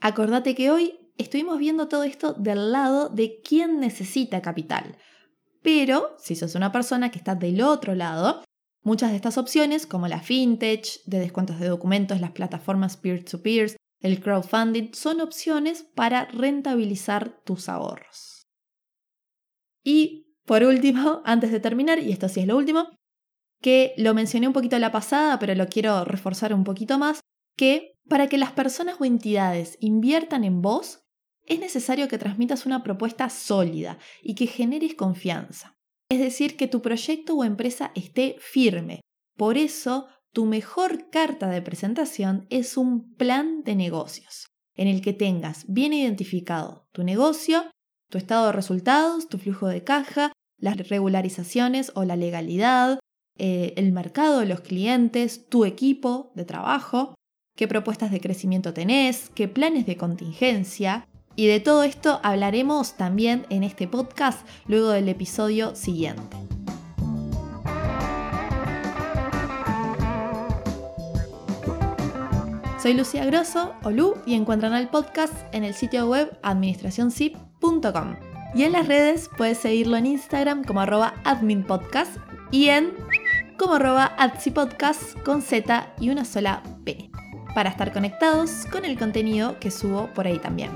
Acordate 0.00 0.54
que 0.54 0.70
hoy 0.70 0.98
estuvimos 1.18 1.58
viendo 1.58 1.88
todo 1.88 2.04
esto 2.04 2.32
del 2.32 2.72
lado 2.72 3.08
de 3.08 3.40
quién 3.40 3.80
necesita 3.80 4.40
capital. 4.40 4.96
Pero 5.62 6.16
si 6.18 6.34
sos 6.34 6.54
una 6.54 6.72
persona 6.72 7.10
que 7.10 7.18
está 7.18 7.34
del 7.34 7.62
otro 7.62 7.94
lado, 7.94 8.42
muchas 8.82 9.10
de 9.10 9.16
estas 9.16 9.38
opciones, 9.38 9.86
como 9.86 10.08
la 10.08 10.20
fintech, 10.20 11.04
de 11.06 11.20
descuentos 11.20 11.60
de 11.60 11.68
documentos, 11.68 12.20
las 12.20 12.32
plataformas 12.32 12.96
peer-to-peer, 12.96 13.76
el 14.00 14.20
crowdfunding, 14.20 14.92
son 14.92 15.20
opciones 15.20 15.84
para 15.94 16.24
rentabilizar 16.26 17.40
tus 17.44 17.68
ahorros. 17.68 18.42
Y 19.84 20.21
por 20.46 20.64
último, 20.64 21.22
antes 21.24 21.52
de 21.52 21.60
terminar, 21.60 21.98
y 21.98 22.12
esto 22.12 22.28
sí 22.28 22.40
es 22.40 22.46
lo 22.46 22.56
último, 22.56 22.88
que 23.60 23.94
lo 23.96 24.12
mencioné 24.14 24.48
un 24.48 24.52
poquito 24.52 24.78
la 24.78 24.92
pasada, 24.92 25.38
pero 25.38 25.54
lo 25.54 25.68
quiero 25.68 26.04
reforzar 26.04 26.52
un 26.52 26.64
poquito 26.64 26.98
más, 26.98 27.20
que 27.56 27.92
para 28.08 28.28
que 28.28 28.38
las 28.38 28.52
personas 28.52 28.96
o 29.00 29.04
entidades 29.04 29.76
inviertan 29.80 30.44
en 30.44 30.62
vos, 30.62 31.00
es 31.46 31.60
necesario 31.60 32.08
que 32.08 32.18
transmitas 32.18 32.66
una 32.66 32.82
propuesta 32.82 33.28
sólida 33.30 33.98
y 34.22 34.34
que 34.34 34.46
generes 34.46 34.94
confianza. 34.94 35.76
Es 36.08 36.18
decir, 36.18 36.56
que 36.56 36.68
tu 36.68 36.82
proyecto 36.82 37.34
o 37.34 37.44
empresa 37.44 37.92
esté 37.94 38.36
firme. 38.38 39.00
Por 39.36 39.56
eso, 39.56 40.08
tu 40.32 40.44
mejor 40.46 41.10
carta 41.10 41.48
de 41.48 41.62
presentación 41.62 42.46
es 42.50 42.76
un 42.76 43.14
plan 43.14 43.62
de 43.62 43.76
negocios, 43.76 44.46
en 44.74 44.88
el 44.88 45.02
que 45.02 45.12
tengas 45.12 45.64
bien 45.68 45.92
identificado 45.92 46.86
tu 46.92 47.02
negocio, 47.02 47.64
tu 48.12 48.18
estado 48.18 48.46
de 48.46 48.52
resultados, 48.52 49.26
tu 49.26 49.38
flujo 49.38 49.68
de 49.68 49.84
caja, 49.84 50.32
las 50.60 50.76
regularizaciones 50.90 51.92
o 51.94 52.04
la 52.04 52.14
legalidad, 52.14 53.00
eh, 53.38 53.72
el 53.78 53.90
mercado, 53.92 54.44
los 54.44 54.60
clientes, 54.60 55.48
tu 55.48 55.64
equipo 55.64 56.30
de 56.34 56.44
trabajo, 56.44 57.14
qué 57.56 57.66
propuestas 57.66 58.10
de 58.10 58.20
crecimiento 58.20 58.74
tenés, 58.74 59.30
qué 59.34 59.48
planes 59.48 59.86
de 59.86 59.96
contingencia. 59.96 61.08
Y 61.36 61.46
de 61.46 61.60
todo 61.60 61.84
esto 61.84 62.20
hablaremos 62.22 62.98
también 62.98 63.46
en 63.48 63.64
este 63.64 63.88
podcast 63.88 64.46
luego 64.66 64.90
del 64.90 65.08
episodio 65.08 65.74
siguiente. 65.74 66.36
Soy 72.78 72.92
Lucía 72.92 73.24
Grosso, 73.24 73.72
o 73.84 73.90
Lu, 73.90 74.16
y 74.26 74.34
encuentran 74.34 74.74
el 74.74 74.88
podcast 74.88 75.32
en 75.54 75.64
el 75.64 75.72
sitio 75.72 76.06
web 76.08 76.38
administracionzip.com. 76.42 77.51
Y 78.54 78.64
en 78.64 78.72
las 78.72 78.86
redes 78.86 79.30
puedes 79.36 79.58
seguirlo 79.58 79.96
en 79.96 80.06
Instagram 80.06 80.64
como 80.64 80.80
arroba 80.80 81.14
adminpodcast 81.24 82.16
y 82.50 82.68
en 82.68 82.92
como 83.56 83.74
arroba 83.74 84.16
Podcast 84.54 85.18
con 85.20 85.42
Z 85.42 85.94
y 86.00 86.10
una 86.10 86.24
sola 86.24 86.62
P, 86.84 87.10
para 87.54 87.70
estar 87.70 87.92
conectados 87.92 88.66
con 88.70 88.84
el 88.84 88.98
contenido 88.98 89.58
que 89.60 89.70
subo 89.70 90.08
por 90.08 90.26
ahí 90.26 90.38
también. 90.38 90.70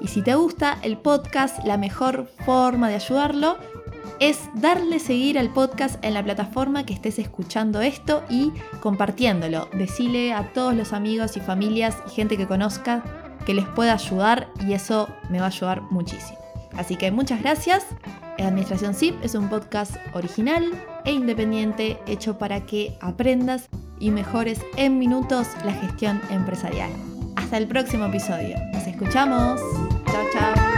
Y 0.00 0.08
si 0.08 0.22
te 0.22 0.34
gusta 0.34 0.78
el 0.82 0.98
podcast, 0.98 1.64
la 1.64 1.78
mejor 1.78 2.28
forma 2.44 2.90
de 2.90 2.96
ayudarlo 2.96 3.56
es 4.20 4.48
darle 4.54 4.98
seguir 4.98 5.38
al 5.38 5.52
podcast 5.52 6.02
en 6.04 6.14
la 6.14 6.22
plataforma 6.22 6.86
que 6.86 6.94
estés 6.94 7.18
escuchando 7.18 7.80
esto 7.80 8.22
y 8.28 8.52
compartiéndolo. 8.80 9.68
Decile 9.72 10.32
a 10.32 10.52
todos 10.52 10.74
los 10.74 10.92
amigos 10.92 11.36
y 11.36 11.40
familias 11.40 11.96
y 12.06 12.10
gente 12.10 12.36
que 12.36 12.46
conozca 12.46 13.25
que 13.46 13.54
les 13.54 13.64
pueda 13.64 13.94
ayudar 13.94 14.48
y 14.66 14.74
eso 14.74 15.08
me 15.30 15.38
va 15.38 15.46
a 15.46 15.48
ayudar 15.48 15.82
muchísimo. 15.90 16.38
Así 16.76 16.96
que 16.96 17.10
muchas 17.10 17.40
gracias. 17.40 17.86
Administración 18.38 18.94
SIP 18.94 19.14
es 19.24 19.34
un 19.34 19.48
podcast 19.48 19.96
original 20.12 20.70
e 21.04 21.12
independiente 21.12 21.98
hecho 22.06 22.36
para 22.36 22.66
que 22.66 22.98
aprendas 23.00 23.68
y 23.98 24.10
mejores 24.10 24.60
en 24.76 24.98
minutos 24.98 25.48
la 25.64 25.72
gestión 25.72 26.20
empresarial. 26.30 26.90
Hasta 27.36 27.56
el 27.56 27.66
próximo 27.66 28.06
episodio. 28.06 28.56
Nos 28.72 28.86
escuchamos. 28.86 29.60
Chao, 30.06 30.24
chao. 30.32 30.75